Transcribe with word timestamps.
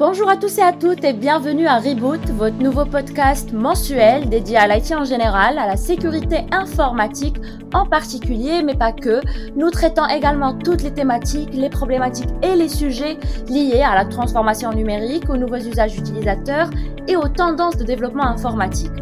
Bonjour 0.00 0.30
à 0.30 0.38
tous 0.38 0.56
et 0.56 0.62
à 0.62 0.72
toutes 0.72 1.04
et 1.04 1.12
bienvenue 1.12 1.66
à 1.66 1.76
Reboot, 1.76 2.26
votre 2.30 2.56
nouveau 2.56 2.86
podcast 2.86 3.52
mensuel 3.52 4.30
dédié 4.30 4.56
à 4.56 4.66
l'IT 4.66 4.92
en 4.92 5.04
général, 5.04 5.58
à 5.58 5.66
la 5.66 5.76
sécurité 5.76 6.46
informatique 6.52 7.36
en 7.74 7.84
particulier, 7.84 8.62
mais 8.64 8.74
pas 8.74 8.92
que. 8.92 9.20
Nous 9.56 9.68
traitons 9.68 10.06
également 10.06 10.54
toutes 10.54 10.82
les 10.82 10.90
thématiques, 10.90 11.52
les 11.52 11.68
problématiques 11.68 12.30
et 12.42 12.56
les 12.56 12.70
sujets 12.70 13.18
liés 13.46 13.82
à 13.82 13.94
la 13.94 14.06
transformation 14.06 14.72
numérique, 14.72 15.28
aux 15.28 15.36
nouveaux 15.36 15.56
usages 15.56 15.98
utilisateurs 15.98 16.70
et 17.06 17.16
aux 17.16 17.28
tendances 17.28 17.76
de 17.76 17.84
développement 17.84 18.24
informatique. 18.24 18.92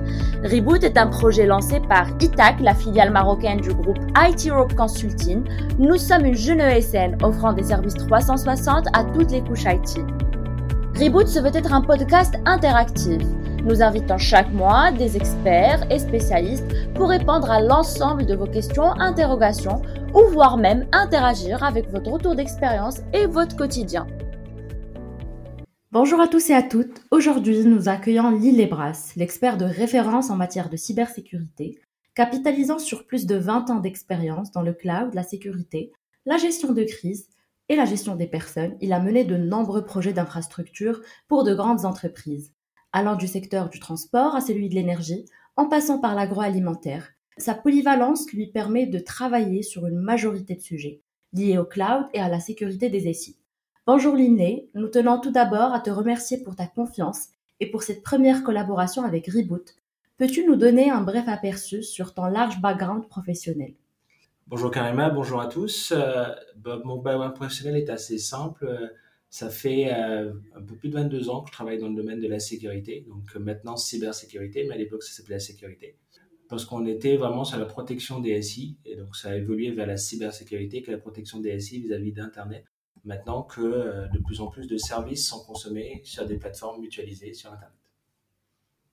Reboot 0.43 0.83
est 0.83 0.99
un 0.99 1.07
projet 1.07 1.47
lancé 1.47 1.79
par 1.89 2.09
ITAC, 2.21 2.59
la 2.61 2.75
filiale 2.75 3.13
marocaine 3.13 3.61
du 3.61 3.73
groupe 3.73 4.01
IT 4.17 4.49
Europe 4.49 4.75
Consulting. 4.75 5.45
Nous 5.79 5.97
sommes 5.97 6.25
une 6.25 6.35
jeune 6.35 6.61
ESN 6.61 7.19
offrant 7.23 7.53
des 7.53 7.63
services 7.63 7.95
360 7.95 8.87
à 8.93 9.05
toutes 9.05 9.31
les 9.31 9.43
couches 9.43 9.63
IT. 9.63 10.01
Reboot 10.99 11.29
se 11.29 11.39
veut 11.39 11.55
être 11.55 11.73
un 11.73 11.81
podcast 11.81 12.35
interactif. 12.45 13.23
Nous 13.63 13.83
invitons 13.83 14.19
chaque 14.19 14.53
mois 14.53 14.91
des 14.91 15.17
experts 15.17 15.87
et 15.93 16.01
spécialistes 16.01 16.67
pour 16.97 17.11
répondre 17.11 17.49
à 17.53 17.61
l'ensemble 17.61 18.27
de 18.27 18.35
vos 18.35 18.49
questions, 18.49 18.91
interrogations 18.99 19.81
ou 20.13 20.25
voire 20.33 20.57
même 20.57 20.89
interagir 20.91 21.63
avec 21.63 21.89
votre 21.93 22.11
retour 22.11 22.35
d'expérience 22.35 22.97
et 23.13 23.27
votre 23.27 23.55
quotidien. 23.55 24.09
Bonjour 25.93 26.21
à 26.21 26.27
tous 26.27 26.51
et 26.51 26.55
à 26.55 26.63
toutes. 26.63 27.05
Aujourd'hui, 27.13 27.65
nous 27.65 27.89
accueillons 27.89 28.33
Lille 28.33 28.61
Ebras, 28.61 29.13
l'expert 29.15 29.57
de 29.57 29.67
référence 29.67 30.31
en 30.31 30.37
matière 30.37 30.69
de 30.69 30.77
cybersécurité, 30.77 31.79
capitalisant 32.17 32.81
sur 32.81 33.07
plus 33.07 33.25
de 33.25 33.37
20 33.37 33.71
ans 33.71 33.79
d'expérience 33.79 34.51
dans 34.51 34.63
le 34.63 34.73
cloud, 34.73 35.15
la 35.15 35.23
sécurité, 35.23 35.93
la 36.27 36.39
gestion 36.39 36.73
de 36.73 36.83
crise 36.83 37.29
et 37.69 37.77
la 37.77 37.85
gestion 37.85 38.17
des 38.17 38.27
personnes, 38.27 38.77
il 38.81 38.93
a 38.93 39.01
mené 39.01 39.25
de 39.25 39.37
nombreux 39.37 39.85
projets 39.85 40.13
d'infrastructure 40.13 41.01
pour 41.29 41.45
de 41.45 41.55
grandes 41.55 41.85
entreprises, 41.85 42.53
allant 42.93 43.17
du 43.17 43.27
secteur 43.27 43.69
du 43.69 43.81
transport 43.81 44.35
à 44.35 44.41
celui 44.41 44.69
de 44.69 44.75
l'énergie, 44.75 45.27
en 45.57 45.67
passant 45.67 45.99
par 45.99 46.15
l'agroalimentaire. 46.15 47.11
Sa 47.37 47.55
polyvalence 47.55 48.31
lui 48.33 48.47
permet 48.47 48.87
de 48.87 48.99
travailler 48.99 49.63
sur 49.63 49.87
une 49.87 49.99
majorité 49.99 50.55
de 50.55 50.61
sujets 50.61 51.03
liés 51.33 51.59
au 51.59 51.65
cloud 51.65 52.07
et 52.15 52.21
à 52.21 52.29
la 52.29 52.41
sécurité 52.41 52.89
des 52.89 53.13
SI. 53.13 53.37
Bonjour 53.87 54.15
Linné, 54.15 54.69
nous 54.75 54.89
tenons 54.89 55.21
tout 55.21 55.31
d'abord 55.31 55.75
à 55.75 55.81
te 55.81 55.91
remercier 55.91 56.39
pour 56.39 56.57
ta 56.57 56.67
confiance 56.67 57.29
et 57.61 57.71
pour 57.71 57.83
cette 57.83 58.03
première 58.03 58.43
collaboration 58.43 59.03
avec 59.03 59.27
Reboot. 59.27 59.77
Peux-tu 60.17 60.47
nous 60.47 60.57
donner 60.57 60.91
un 60.91 61.03
bref 61.03 61.29
aperçu 61.29 61.83
sur 61.83 62.15
ton 62.15 62.27
large 62.27 62.61
background 62.61 63.09
professionnel? 63.09 63.75
Bonjour 64.51 64.71
Karima, 64.71 65.11
bonjour 65.11 65.43
à 65.43 65.47
tous. 65.47 65.93
Euh, 65.95 66.25
mon 66.83 66.97
background 66.97 67.35
professionnel 67.35 67.77
est 67.77 67.91
assez 67.91 68.17
simple. 68.17 68.91
Ça 69.29 69.51
fait 69.51 69.93
euh, 69.93 70.33
un 70.57 70.63
peu 70.63 70.75
plus 70.75 70.89
de 70.89 70.95
22 70.95 71.29
ans 71.29 71.43
que 71.43 71.49
je 71.49 71.53
travaille 71.53 71.79
dans 71.79 71.89
le 71.91 71.95
domaine 71.95 72.19
de 72.19 72.29
la 72.29 72.39
sécurité. 72.39 73.05
Donc 73.07 73.25
euh, 73.37 73.41
maintenant 73.41 73.77
cybersécurité, 73.77 74.65
mais 74.67 74.73
à 74.73 74.79
l'époque 74.79 75.03
ça 75.03 75.13
s'appelait 75.13 75.35
la 75.35 75.41
sécurité. 75.41 75.99
Parce 76.49 76.65
qu'on 76.65 76.87
était 76.87 77.19
vraiment 77.19 77.45
sur 77.45 77.59
la 77.59 77.67
protection 77.67 78.21
des 78.21 78.41
SI 78.41 78.79
et 78.87 78.97
donc 78.97 79.17
ça 79.17 79.29
a 79.29 79.37
évolué 79.37 79.71
vers 79.71 79.87
la 79.87 79.99
cybersécurité 79.99 80.81
que 80.81 80.93
la 80.93 80.99
protection 80.99 81.41
des 81.41 81.61
SI 81.61 81.81
vis-à-vis 81.81 82.13
d'Internet. 82.13 82.65
Maintenant 83.05 83.43
que 83.43 84.09
de 84.11 84.19
plus 84.25 84.41
en 84.41 84.47
plus 84.47 84.67
de 84.67 84.79
services 84.79 85.29
sont 85.29 85.45
consommés 85.45 86.01
sur 86.05 86.25
des 86.25 86.39
plateformes 86.39 86.81
mutualisées 86.81 87.35
sur 87.35 87.53
Internet. 87.53 87.77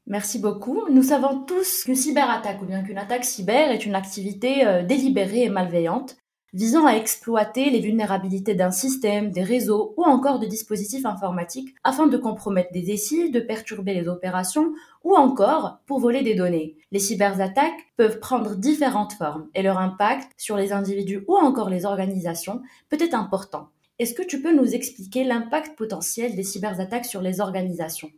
Merci 0.07 0.37
beaucoup. 0.37 0.83
Nous 0.89 1.03
savons 1.03 1.43
tous 1.43 1.83
qu'une 1.83 1.95
cyberattaque 1.95 2.61
ou 2.61 2.65
bien 2.65 2.83
qu'une 2.83 2.99
attaque 2.99 3.25
cyber 3.25 3.71
est 3.71 3.85
une 3.85 3.95
activité 3.95 4.65
euh, 4.65 4.83
délibérée 4.83 5.43
et 5.43 5.49
malveillante 5.49 6.17
visant 6.53 6.85
à 6.85 6.93
exploiter 6.93 7.69
les 7.69 7.81
vulnérabilités 7.81 8.55
d'un 8.55 8.71
système, 8.71 9.29
des 9.29 9.43
réseaux 9.43 9.93
ou 9.97 10.03
encore 10.03 10.39
de 10.39 10.45
dispositifs 10.45 11.05
informatiques 11.05 11.75
afin 11.83 12.07
de 12.07 12.15
compromettre 12.15 12.71
des 12.71 12.95
SI, 12.95 13.29
de 13.29 13.41
perturber 13.41 13.93
les 13.93 14.07
opérations 14.07 14.73
ou 15.03 15.15
encore 15.15 15.79
pour 15.85 15.99
voler 15.99 16.23
des 16.23 16.33
données. 16.33 16.77
Les 16.93 16.99
cyberattaques 16.99 17.91
peuvent 17.97 18.19
prendre 18.19 18.55
différentes 18.55 19.13
formes 19.13 19.49
et 19.53 19.63
leur 19.63 19.79
impact 19.79 20.31
sur 20.37 20.55
les 20.55 20.71
individus 20.71 21.25
ou 21.27 21.35
encore 21.35 21.69
les 21.69 21.85
organisations 21.85 22.61
peut 22.89 22.97
être 23.01 23.15
important. 23.15 23.67
Est-ce 23.99 24.13
que 24.13 24.23
tu 24.23 24.41
peux 24.41 24.55
nous 24.55 24.75
expliquer 24.75 25.25
l'impact 25.25 25.77
potentiel 25.77 26.35
des 26.35 26.43
cyberattaques 26.43 27.05
sur 27.05 27.21
les 27.21 27.41
organisations? 27.41 28.11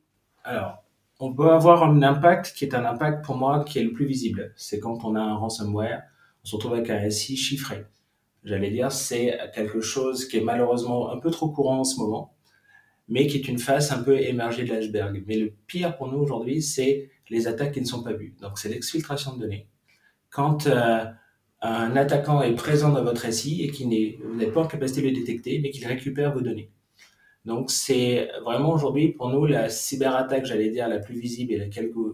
Alors, 0.43 0.83
on 1.19 1.33
peut 1.33 1.51
avoir 1.51 1.83
un 1.83 2.01
impact 2.03 2.53
qui 2.55 2.65
est 2.65 2.75
un 2.75 2.85
impact 2.85 3.25
pour 3.25 3.37
moi 3.37 3.63
qui 3.63 3.79
est 3.79 3.83
le 3.83 3.91
plus 3.91 4.05
visible. 4.05 4.53
C'est 4.55 4.79
quand 4.79 5.03
on 5.03 5.15
a 5.15 5.21
un 5.21 5.35
ransomware, 5.35 6.03
on 6.43 6.47
se 6.47 6.55
retrouve 6.55 6.73
avec 6.73 6.89
un 6.89 7.09
SI 7.09 7.35
chiffré. 7.35 7.85
J'allais 8.43 8.71
dire, 8.71 8.91
c'est 8.91 9.37
quelque 9.53 9.81
chose 9.81 10.27
qui 10.27 10.37
est 10.37 10.41
malheureusement 10.41 11.11
un 11.11 11.17
peu 11.17 11.31
trop 11.31 11.49
courant 11.49 11.79
en 11.79 11.83
ce 11.83 11.99
moment, 11.99 12.35
mais 13.09 13.27
qui 13.27 13.37
est 13.37 13.47
une 13.47 13.59
face 13.59 13.91
un 13.91 14.01
peu 14.03 14.19
émergée 14.19 14.63
de 14.63 14.73
l'iceberg. 14.73 15.23
Mais 15.27 15.37
le 15.37 15.53
pire 15.65 15.97
pour 15.97 16.07
nous 16.07 16.19
aujourd'hui, 16.19 16.61
c'est 16.61 17.09
les 17.29 17.47
attaques 17.47 17.73
qui 17.73 17.81
ne 17.81 17.85
sont 17.85 18.03
pas 18.03 18.13
vues. 18.13 18.35
Donc 18.41 18.57
c'est 18.57 18.69
l'exfiltration 18.69 19.35
de 19.35 19.41
données. 19.41 19.67
Quand 20.29 20.67
euh, 20.67 21.03
un 21.61 21.95
attaquant 21.95 22.41
est 22.41 22.53
présent 22.53 22.89
dans 22.89 23.03
votre 23.03 23.31
SI 23.31 23.63
et 23.63 23.71
qui 23.71 23.87
n'est, 23.87 24.19
vous 24.23 24.51
pas 24.51 24.61
en 24.61 24.67
capacité 24.67 25.01
de 25.01 25.07
le 25.07 25.13
détecter, 25.13 25.59
mais 25.59 25.71
qu'il 25.71 25.85
récupère 25.87 26.33
vos 26.33 26.41
données. 26.41 26.71
Donc 27.47 27.71
c'est 27.71 28.29
vraiment 28.43 28.73
aujourd'hui 28.73 29.13
pour 29.13 29.29
nous 29.29 29.45
la 29.45 29.69
cyberattaque, 29.69 30.45
j'allais 30.45 30.69
dire, 30.69 30.89
la 30.89 30.99
plus 30.99 31.17
visible 31.17 31.53
et 31.53 31.69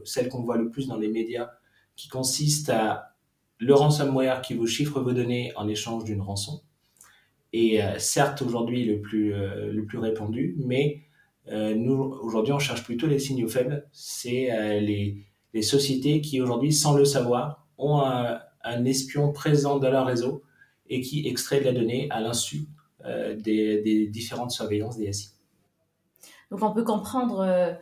celle 0.05 0.29
qu'on 0.29 0.43
voit 0.43 0.57
le 0.57 0.69
plus 0.69 0.87
dans 0.87 0.97
les 0.97 1.07
médias, 1.07 1.49
qui 1.95 2.07
consiste 2.07 2.69
à 2.69 3.15
le 3.57 3.73
ransomware 3.73 4.43
qui 4.43 4.53
vous 4.53 4.67
chiffre 4.67 5.01
vos 5.01 5.11
données 5.11 5.51
en 5.55 5.67
échange 5.67 6.03
d'une 6.03 6.21
rançon. 6.21 6.61
Et 7.51 7.81
euh, 7.81 7.97
certes 7.97 8.43
aujourd'hui 8.43 8.85
le 8.85 9.01
plus 9.01 9.33
euh, 9.33 9.71
le 9.71 9.85
plus 9.85 9.97
répandu, 9.97 10.55
mais 10.59 11.01
euh, 11.51 11.73
nous 11.73 11.95
aujourd'hui 12.21 12.53
on 12.53 12.59
cherche 12.59 12.83
plutôt 12.83 13.07
les 13.07 13.17
signaux 13.17 13.49
faibles. 13.49 13.87
C'est 13.91 14.79
les, 14.81 15.17
les 15.55 15.61
sociétés 15.63 16.21
qui 16.21 16.41
aujourd'hui, 16.41 16.71
sans 16.71 16.95
le 16.95 17.05
savoir, 17.05 17.65
ont 17.79 18.01
un, 18.01 18.39
un 18.63 18.85
espion 18.85 19.31
présent 19.31 19.79
dans 19.79 19.89
leur 19.89 20.05
réseau 20.05 20.43
et 20.89 21.01
qui 21.01 21.27
extrait 21.27 21.59
de 21.59 21.65
la 21.65 21.71
donnée 21.73 22.07
à 22.11 22.21
l'insu 22.21 22.67
euh, 23.05 23.35
des, 23.35 24.07
différentes 24.07 24.51
surveillances 24.51 24.97
des 24.97 25.11
SI. 25.11 25.31
Donc 26.51 26.63
on 26.63 26.73
peut 26.73 26.83
comprendre 26.83 27.39
euh, 27.41 27.73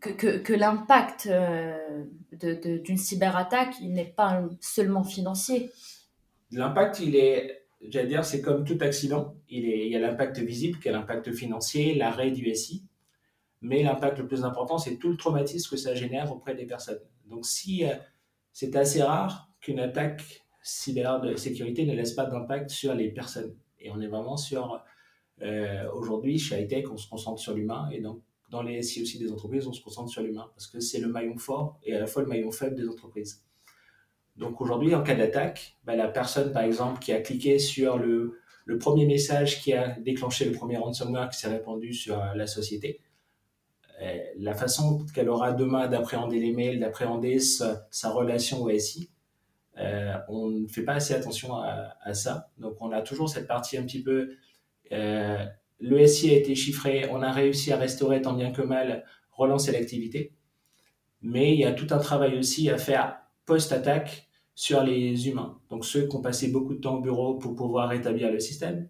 que, 0.00 0.38
que, 0.38 0.52
l'impact 0.52 1.26
euh, 1.26 2.04
d'une 2.32 2.96
cyberattaque, 2.96 3.74
il 3.80 3.92
n'est 3.92 4.12
pas 4.16 4.42
seulement 4.60 5.02
financier. 5.02 5.70
L'impact, 6.52 7.00
il 7.00 7.16
est, 7.16 7.66
j'allais 7.88 8.08
dire, 8.08 8.24
c'est 8.24 8.42
comme 8.42 8.64
tout 8.64 8.78
accident. 8.80 9.34
Il, 9.48 9.64
est, 9.64 9.86
il 9.86 9.92
y 9.92 9.96
a 9.96 10.00
l'impact 10.00 10.38
visible, 10.38 10.78
qui 10.78 10.88
est 10.88 10.92
l'impact 10.92 11.32
financier, 11.32 11.94
l'arrêt 11.94 12.30
du 12.30 12.54
SI. 12.54 12.84
Mais 13.60 13.82
l'impact 13.82 14.18
le 14.18 14.28
plus 14.28 14.44
important, 14.44 14.78
c'est 14.78 14.98
tout 14.98 15.08
le 15.08 15.16
traumatisme 15.16 15.70
que 15.70 15.76
ça 15.76 15.94
génère 15.94 16.30
auprès 16.30 16.54
des 16.54 16.66
personnes. 16.66 17.00
Donc 17.26 17.46
si 17.46 17.84
c'est 18.52 18.76
assez 18.76 19.02
rare 19.02 19.50
qu'une 19.60 19.80
attaque 19.80 20.44
cyber 20.62 21.20
de 21.20 21.34
sécurité 21.36 21.84
ne 21.84 21.94
laisse 21.94 22.12
pas 22.12 22.26
d'impact 22.26 22.70
sur 22.70 22.94
les 22.94 23.08
personnes. 23.10 23.54
Et 23.84 23.90
on 23.90 24.00
est 24.00 24.08
vraiment 24.08 24.36
sur, 24.36 24.82
euh, 25.42 25.88
aujourd'hui, 25.92 26.38
chez 26.38 26.56
Hightech, 26.56 26.90
on 26.90 26.96
se 26.96 27.08
concentre 27.08 27.40
sur 27.40 27.54
l'humain. 27.54 27.88
Et 27.92 28.00
donc, 28.00 28.22
dans 28.50 28.62
les 28.62 28.82
SI 28.82 29.02
aussi 29.02 29.18
des 29.18 29.30
entreprises, 29.30 29.66
on 29.66 29.72
se 29.72 29.82
concentre 29.82 30.10
sur 30.10 30.22
l'humain 30.22 30.50
parce 30.54 30.66
que 30.66 30.80
c'est 30.80 30.98
le 30.98 31.08
maillon 31.08 31.36
fort 31.36 31.78
et 31.82 31.94
à 31.94 32.00
la 32.00 32.06
fois 32.06 32.22
le 32.22 32.28
maillon 32.28 32.50
faible 32.50 32.76
des 32.76 32.88
entreprises. 32.88 33.44
Donc 34.36 34.60
aujourd'hui, 34.60 34.94
en 34.94 35.02
cas 35.02 35.14
d'attaque, 35.14 35.76
bah, 35.84 35.94
la 35.94 36.08
personne, 36.08 36.52
par 36.52 36.62
exemple, 36.62 36.98
qui 37.00 37.12
a 37.12 37.20
cliqué 37.20 37.58
sur 37.58 37.98
le, 37.98 38.40
premier 38.80 39.06
message 39.06 39.60
qui 39.60 39.72
a 39.72 39.98
déclenché 40.00 40.44
le 40.44 40.52
premier 40.52 40.76
ransomware 40.76 41.28
qui 41.28 41.38
s'est 41.38 41.48
répandu 41.48 41.92
sur 41.92 42.18
la 42.34 42.46
société, 42.46 43.00
euh, 44.02 44.18
la 44.38 44.54
façon 44.54 45.04
qu'elle 45.14 45.28
aura 45.28 45.52
demain 45.52 45.86
d'appréhender 45.86 46.40
les 46.40 46.52
mails, 46.52 46.80
d'appréhender 46.80 47.38
sa, 47.38 48.10
relation 48.10 48.62
au 48.62 48.76
SI, 48.78 49.10
euh, 49.78 50.14
on 50.28 50.50
ne 50.50 50.66
fait 50.68 50.82
pas 50.82 50.94
assez 50.94 51.14
attention 51.14 51.56
à, 51.56 52.14
ça. 52.14 52.50
Donc 52.58 52.76
on 52.80 52.92
a 52.92 53.02
toujours 53.02 53.28
cette 53.28 53.46
partie 53.46 53.76
un 53.76 53.82
petit 53.82 54.02
peu, 54.02 54.36
euh, 54.92 55.44
le 55.80 56.06
SI 56.06 56.30
a 56.30 56.36
été 56.36 56.54
chiffré, 56.54 57.08
on 57.10 57.22
a 57.22 57.32
réussi 57.32 57.72
à 57.72 57.76
restaurer 57.76 58.22
tant 58.22 58.34
bien 58.34 58.52
que 58.52 58.62
mal, 58.62 59.04
relancer 59.32 59.72
l'activité. 59.72 60.32
Mais 61.22 61.54
il 61.54 61.60
y 61.60 61.64
a 61.64 61.72
tout 61.72 61.88
un 61.90 61.98
travail 61.98 62.38
aussi 62.38 62.70
à 62.70 62.78
faire 62.78 63.18
post-attaque 63.46 64.28
sur 64.54 64.82
les 64.84 65.28
humains. 65.28 65.58
Donc 65.70 65.84
ceux 65.84 66.06
qui 66.06 66.16
ont 66.16 66.22
passé 66.22 66.48
beaucoup 66.48 66.74
de 66.74 66.80
temps 66.80 66.96
au 66.96 67.00
bureau 67.00 67.34
pour 67.34 67.54
pouvoir 67.54 67.88
rétablir 67.88 68.30
le 68.30 68.38
système, 68.38 68.88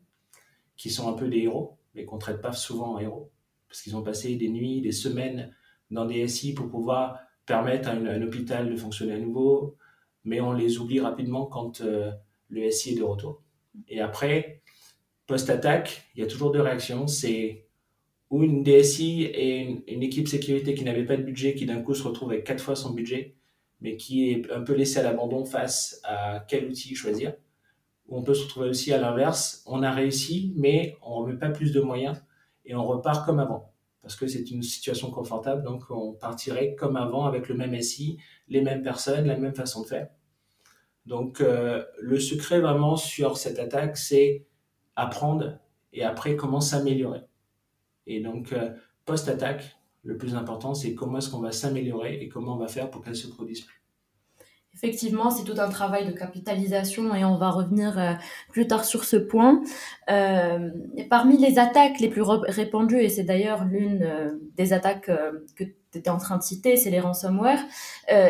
qui 0.77 0.91
sont 0.91 1.09
un 1.09 1.15
peu 1.15 1.29
des 1.29 1.39
héros, 1.39 1.79
mais 1.95 2.05
qu'on 2.05 2.17
ne 2.17 2.21
traite 2.21 2.43
pas 2.43 2.53
souvent 2.53 2.95
en 2.95 2.99
héros, 2.99 3.31
parce 3.69 3.81
qu'ils 3.83 3.97
ont 3.97 4.03
passé 4.03 4.37
des 4.37 4.49
nuits, 4.49 4.81
des 4.81 4.93
semaines 4.93 5.55
dans 5.91 6.05
des 6.05 6.27
SI 6.29 6.55
pour 6.55 6.69
pouvoir 6.69 7.19
permettre 7.47 7.89
à 7.89 7.93
un 7.93 8.23
hôpital 8.23 8.71
de 8.71 8.77
fonctionner 8.77 9.15
à 9.15 9.19
nouveau, 9.19 9.77
mais 10.25 10.41
on 10.41 10.53
les 10.53 10.79
oublie 10.79 11.01
rapidement 11.01 11.47
quand 11.47 11.81
euh, 11.81 12.11
le 12.49 12.71
SI 12.71 12.93
est 12.93 12.99
de 12.99 13.03
retour. 13.03 13.43
Et 13.89 14.01
après, 14.01 14.63
post-attaque, 15.27 16.05
il 16.15 16.21
y 16.21 16.25
a 16.25 16.27
toujours 16.27 16.51
deux 16.51 16.61
réactions. 16.61 17.07
C'est 17.07 17.67
ou 18.31 18.43
une 18.43 18.63
DSI 18.63 19.25
et 19.25 19.83
une, 19.87 20.03
équipe 20.03 20.29
sécurité 20.29 20.75
qui 20.75 20.85
n'avait 20.85 21.05
pas 21.05 21.17
de 21.17 21.23
budget, 21.23 21.55
qui 21.55 21.67
d'un 21.67 21.83
coup 21.83 21.95
se 21.95 22.03
retrouve 22.03 22.33
avec 22.33 22.45
quatre 22.45 22.63
fois 22.63 22.75
son 22.75 22.91
budget, 22.93 23.37
mais 23.81 23.97
qui 23.97 24.31
est 24.31 24.51
un 24.51 24.63
peu 24.63 24.75
laissé 24.75 24.99
à 24.99 25.03
l'abandon 25.03 25.45
face 25.45 26.01
à 26.05 26.45
quel 26.49 26.67
outil 26.67 26.95
choisir. 26.95 27.35
Ou 28.09 28.19
on 28.19 28.23
peut 28.23 28.35
se 28.35 28.45
retrouver 28.45 28.69
aussi 28.71 28.93
à 28.93 28.99
l'inverse. 28.99 29.63
On 29.67 29.83
a 29.83 29.93
réussi, 29.93 30.53
mais 30.57 30.97
on 31.03 31.27
ne 31.27 31.33
met 31.33 31.39
pas 31.39 31.51
plus 31.51 31.73
de 31.73 31.81
moyens 31.81 32.21
et 32.65 32.75
on 32.75 32.85
repart 32.85 33.25
comme 33.25 33.39
avant. 33.39 33.74
Parce 34.05 34.17
que 34.17 34.27
c'est 34.27 34.51
une 34.51 34.63
situation 34.63 35.11
confortable, 35.11 35.63
donc 35.63 35.91
on 35.91 36.13
partirait 36.13 36.75
comme 36.75 36.97
avant 36.97 37.25
avec 37.25 37.49
le 37.49 37.55
même 37.55 37.81
SI, 37.81 38.19
les 38.49 38.61
mêmes 38.61 38.83
personnes, 38.83 39.27
la 39.27 39.39
même 39.39 39.55
façon 39.55 39.81
de 39.81 39.87
faire. 39.87 40.09
Donc 41.07 41.41
euh, 41.41 41.83
le 42.01 42.21
secret 42.21 42.61
vraiment 42.61 42.97
sur 42.97 43.39
cette 43.39 43.59
attaque, 43.59 43.97
c'est 43.97 44.47
apprendre 44.95 45.59
et 45.95 46.05
après 46.05 46.37
comment 46.37 46.61
s'améliorer. 46.61 47.23
Et 48.07 48.21
donc 48.21 48.53
euh, 48.53 48.75
post-attaque, 49.07 49.75
le 50.03 50.19
plus 50.19 50.35
important, 50.35 50.75
c'est 50.75 50.95
comment 50.95 51.17
est-ce 51.17 51.31
qu'on 51.31 51.41
va 51.41 51.53
s'améliorer 51.53 52.21
et 52.21 52.29
comment 52.29 52.57
on 52.57 52.59
va 52.59 52.69
faire 52.69 52.91
pour 52.91 53.03
qu'elle 53.03 53.17
se 53.17 53.29
produise 53.29 53.63
plus. 53.63 53.74
Effectivement, 54.85 55.31
c'est 55.31 55.45
tout 55.45 55.59
un 55.59 55.71
travail 55.71 56.07
de 56.07 56.13
capitalisation 56.13 57.15
et 57.15 57.25
on 57.25 57.39
va 57.39 57.49
revenir 57.49 57.99
euh, 57.99 58.13
plus 58.51 58.67
tard 58.67 58.85
sur 58.85 59.05
ce 59.05 59.17
point. 59.17 59.63
Euh, 60.11 60.69
parmi 61.09 61.39
les 61.39 61.59
attaques 61.59 62.01
les 62.01 62.11
plus 62.11 62.21
répandues, 62.21 63.01
et 63.01 63.09
c'est 63.09 63.25
d'ailleurs 63.25 63.65
l'une 63.65 64.03
euh, 64.03 64.33
des 64.59 64.75
attaques 64.75 65.11
que 65.57 65.65
tu 65.65 65.75
étais 65.95 66.11
en 66.11 66.19
train 66.19 66.37
de 66.37 66.43
citer, 66.43 66.77
c'est 66.77 66.91
les 66.91 67.01
ransomware. 67.01 67.61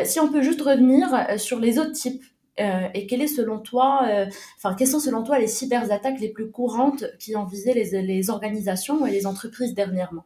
si 0.05 0.21
on 0.21 0.31
peut 0.31 0.41
juste 0.41 0.61
revenir 0.61 1.09
sur 1.37 1.59
les 1.59 1.77
autres 1.77 1.91
types 1.91 2.23
et 2.57 3.05
quel 3.05 3.21
est 3.21 3.27
selon 3.27 3.59
toi, 3.59 4.07
enfin, 4.55 4.75
quelles 4.75 4.87
sont 4.87 5.01
selon 5.01 5.23
toi 5.23 5.39
les 5.39 5.47
cyberattaques 5.47 6.21
les 6.21 6.29
plus 6.29 6.51
courantes 6.51 7.03
qui 7.19 7.35
ont 7.35 7.43
visé 7.43 7.73
les, 7.73 8.01
les 8.01 8.29
organisations 8.29 9.05
et 9.05 9.11
les 9.11 9.27
entreprises 9.27 9.73
dernièrement? 9.73 10.23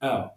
Alors, 0.00 0.30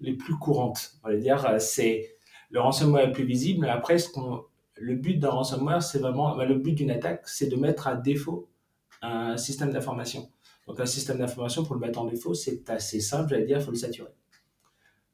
les 0.00 0.12
plus 0.12 0.34
courantes, 0.34 0.92
on 1.04 1.08
va 1.08 1.16
dire, 1.16 1.56
c'est 1.58 2.16
le 2.50 2.60
ransomware 2.60 3.06
le 3.06 3.12
plus 3.12 3.24
visible, 3.24 3.60
mais 3.62 3.70
après, 3.70 3.98
ce 3.98 4.10
qu'on 4.10 4.42
le 4.80 4.94
but 4.94 5.18
d'un 5.18 5.28
ransomware, 5.28 5.82
c'est 5.82 5.98
vraiment, 5.98 6.34
bah, 6.36 6.46
le 6.46 6.54
but 6.54 6.72
d'une 6.72 6.90
attaque, 6.90 7.28
c'est 7.28 7.48
de 7.48 7.56
mettre 7.56 7.86
à 7.86 7.94
défaut 7.94 8.48
un 9.02 9.36
système 9.36 9.70
d'information. 9.70 10.30
Donc 10.66 10.80
un 10.80 10.86
système 10.86 11.18
d'information, 11.18 11.64
pour 11.64 11.74
le 11.74 11.80
mettre 11.80 12.00
en 12.00 12.06
défaut, 12.06 12.32
c'est 12.32 12.68
assez 12.70 13.00
simple, 13.00 13.30
j'allais 13.30 13.44
dire, 13.44 13.58
il 13.58 13.62
faut 13.62 13.70
le 13.70 13.76
saturer. 13.76 14.10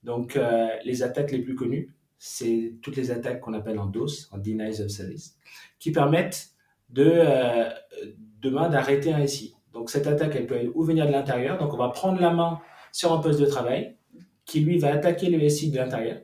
Donc 0.05 0.37
euh, 0.37 0.69
les 0.85 1.03
attaques 1.03 1.33
les 1.33 1.41
plus 1.41 1.57
connues, 1.57 1.95
c'est 2.17 2.77
toutes 2.81 2.97
les 2.97 3.11
attaques 3.11 3.41
qu'on 3.41 3.55
appelle 3.55 3.79
en 3.79 3.87
DOS, 3.87 4.29
en 4.31 4.39
Denies 4.39 4.81
of 4.81 4.89
Service, 4.89 5.37
qui 5.81 5.91
permettent 5.91 6.51
de, 6.89 7.11
euh, 7.13 7.69
demain 8.41 8.69
d'arrêter 8.69 9.13
un 9.13 9.27
SI. 9.27 9.57
Donc 9.73 9.91
cette 9.91 10.07
attaque, 10.07 10.37
elle 10.37 10.47
peut 10.47 10.71
ou 10.75 10.85
venir 10.85 11.07
de 11.07 11.13
l'intérieur, 11.13 11.59
donc 11.59 11.75
on 11.75 11.77
va 11.77 11.89
prendre 11.89 12.21
la 12.21 12.31
main 12.31 12.61
sur 12.93 13.13
un 13.13 13.19
poste 13.19 13.41
de 13.41 13.47
travail 13.47 13.97
qui 14.45 14.61
lui 14.61 14.79
va 14.79 14.93
attaquer 14.93 15.29
le 15.29 15.49
SI 15.49 15.73
de 15.73 15.77
l'intérieur 15.77 16.21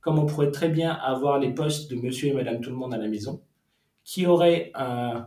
comme 0.00 0.18
on 0.18 0.26
pourrait 0.26 0.50
très 0.50 0.68
bien 0.68 0.92
avoir 0.92 1.38
les 1.38 1.52
postes 1.52 1.90
de 1.90 1.96
monsieur 1.96 2.28
et 2.28 2.32
madame 2.32 2.60
tout 2.60 2.70
le 2.70 2.76
monde 2.76 2.94
à 2.94 2.98
la 2.98 3.08
maison, 3.08 3.42
qui 4.04 4.26
aurait 4.26 4.72
un, 4.74 5.26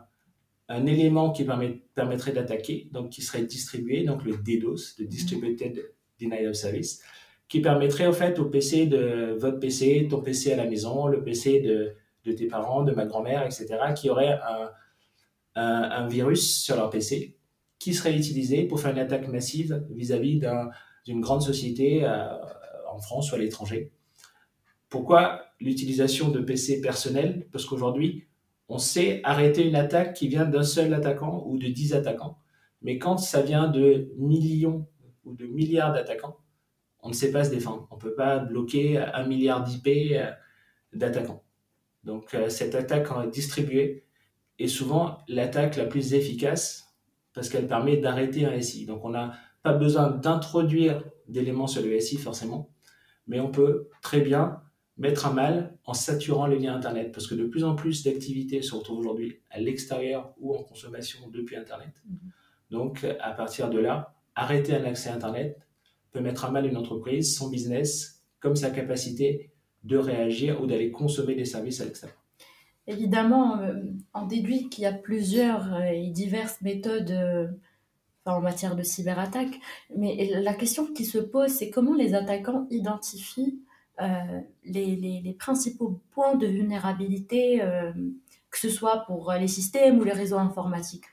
élément 0.70 1.32
qui 1.32 1.46
permettrait 1.94 2.32
d'attaquer, 2.32 2.90
donc 2.92 3.10
qui 3.10 3.22
serait 3.22 3.44
distribué, 3.44 4.04
donc 4.04 4.24
le 4.24 4.34
DDoS, 4.38 4.96
le 5.00 5.06
Distributed 5.06 5.84
Denial 6.20 6.48
of 6.48 6.56
Service, 6.56 7.02
qui 7.48 7.62
permettrait 7.62 8.08
au 8.08 8.14
fait 8.14 8.40
au 8.40 8.46
PC 8.46 8.88
de 8.88 9.36
votre 9.40 9.60
PC, 9.60 10.08
ton 10.10 10.22
PC 10.22 10.54
à 10.54 10.56
la 10.56 10.66
maison, 10.66 11.06
le 11.06 11.24
PC 11.24 11.62
de, 11.62 12.32
tes 12.32 12.48
parents, 12.48 12.84
de 12.84 12.92
ma 12.92 13.06
grand-mère, 13.06 13.46
etc., 13.46 13.68
qui 13.96 14.10
aurait 14.10 14.40
un, 14.48 14.72
un, 15.56 16.08
virus 16.08 16.64
sur 16.64 16.76
leur 16.76 16.90
PC 16.90 17.38
qui 17.80 17.94
serait 17.94 18.16
utilisé 18.16 18.64
pour 18.64 18.80
faire 18.80 18.92
une 18.92 19.00
attaque 19.00 19.28
massive 19.28 19.86
vis-à-vis 19.92 20.42
d'une 21.06 21.22
grande 21.22 21.42
société 21.42 22.06
euh, 22.06 22.38
en 22.90 23.00
France 23.00 23.32
ou 23.32 23.36
à 23.36 23.38
l'étranger. 23.38 23.92
Pourquoi 24.94 25.46
l'utilisation 25.60 26.30
de 26.30 26.40
PC 26.40 26.80
personnels 26.80 27.48
Parce 27.52 27.66
qu'aujourd'hui, 27.66 28.28
on 28.70 28.78
sait 28.78 29.22
arrêter 29.24 29.68
une 29.68 29.76
attaque 29.76 30.14
qui 30.14 30.28
vient 30.28 30.46
d'un 30.46 30.62
seul 30.62 30.94
attaquant 30.94 31.44
ou 31.48 31.58
de 31.58 31.66
dix 31.66 31.96
attaquants. 31.96 32.38
Mais 32.84 33.00
quand 33.00 33.18
ça 33.18 33.42
vient 33.42 33.68
de 33.68 34.12
millions 34.20 34.88
ou 35.26 35.34
de 35.34 35.48
milliards 35.48 35.94
d'attaquants, 35.94 36.38
on 37.02 37.10
ne 37.10 37.16
sait 37.16 37.32
pas 37.32 37.44
se 37.44 37.50
défendre. 37.50 37.88
On 37.90 37.96
ne 37.96 38.02
peut 38.02 38.14
pas 38.14 38.38
bloquer 38.38 39.00
un 39.00 39.26
milliard 39.26 39.64
d'IP 39.64 40.12
euh, 40.12 40.30
d'attaquants. 40.94 41.44
Donc 42.04 42.36
euh, 42.36 42.50
cette 42.50 42.76
attaque 42.76 43.08
distribuée 43.32 44.06
est 44.60 44.68
souvent 44.68 45.18
l'attaque 45.28 45.76
la 45.76 45.86
plus 45.86 46.14
efficace 46.14 46.94
parce 47.34 47.50
qu'elle 47.50 47.66
permet 47.66 47.98
d'arrêter 47.98 48.46
un 48.46 48.62
SI. 48.62 48.86
Donc 48.86 49.04
on 49.04 49.10
n'a 49.10 49.34
pas 49.64 49.74
besoin 49.74 50.12
d'introduire 50.12 51.04
d'éléments 51.28 51.66
sur 51.66 51.82
le 51.82 52.00
SI 52.00 52.18
forcément, 52.18 52.70
mais 53.26 53.40
on 53.40 53.50
peut 53.50 53.90
très 54.04 54.22
bien 54.22 54.62
mettre 54.98 55.26
à 55.26 55.34
mal 55.34 55.76
en 55.86 55.94
saturant 55.94 56.46
les 56.46 56.60
liens 56.60 56.76
Internet, 56.76 57.12
parce 57.12 57.28
que 57.28 57.36
de 57.36 57.46
plus 57.46 57.64
en 57.64 57.76
plus 57.76 58.04
d'activités 58.04 58.62
se 58.62 58.76
retrouvent 58.76 59.00
aujourd'hui 59.00 59.40
à 59.50 59.60
l'extérieur 59.60 60.34
ou 60.40 60.56
en 60.56 60.64
consommation 60.64 61.28
depuis 61.30 61.56
Internet. 61.56 62.02
Mhm. 62.08 62.18
Donc, 62.72 63.06
à 63.20 63.32
partir 63.32 63.70
de 63.70 63.80
là, 63.80 64.16
arrêter 64.36 64.76
un 64.76 64.84
accès 64.84 65.10
à 65.10 65.16
Internet 65.16 65.60
peut 66.12 66.22
mettre 66.22 66.46
à 66.46 66.52
mal 66.52 66.66
une 66.66 66.78
entreprise, 66.78 67.36
son 67.36 67.50
business, 67.50 68.24
comme 68.40 68.56
sa 68.56 68.70
capacité 68.70 69.52
de 69.84 69.98
réagir 69.98 70.62
ou 70.62 70.68
d'aller 70.68 70.92
consommer 70.92 71.36
des 71.36 71.46
services 71.46 71.82
à 71.82 71.86
l'extérieur. 71.86 72.18
Évidemment, 72.88 73.60
euh, 73.60 73.74
on 74.14 74.26
déduit 74.26 74.70
qu'il 74.70 74.84
y 74.84 74.88
a 74.88 74.94
plusieurs 74.94 75.74
euh, 75.74 75.86
et 75.86 76.10
diverses 76.10 76.62
méthodes 76.62 77.12
euh, 77.12 77.48
en 78.26 78.42
matière 78.42 78.76
de 78.76 78.84
cyberattaque, 78.84 79.60
mais 79.96 80.32
la 80.42 80.54
question 80.54 80.88
qui 80.88 81.06
se 81.06 81.18
pose, 81.18 81.50
c'est 81.50 81.70
comment 81.70 81.94
les 81.94 82.14
attaquants 82.14 82.68
identifient 82.70 83.60
euh, 84.02 84.42
les, 84.64 85.36
principaux 85.38 86.02
points 86.12 86.36
de 86.36 86.48
vulnérabilité, 86.48 87.62
euh, 87.62 87.92
que 88.50 88.58
ce 88.58 88.70
soit 88.70 89.06
pour 89.06 89.32
les 89.34 89.48
systèmes 89.48 90.00
ou 90.00 90.04
les 90.04 90.12
réseaux 90.12 90.38
informatiques 90.38 91.06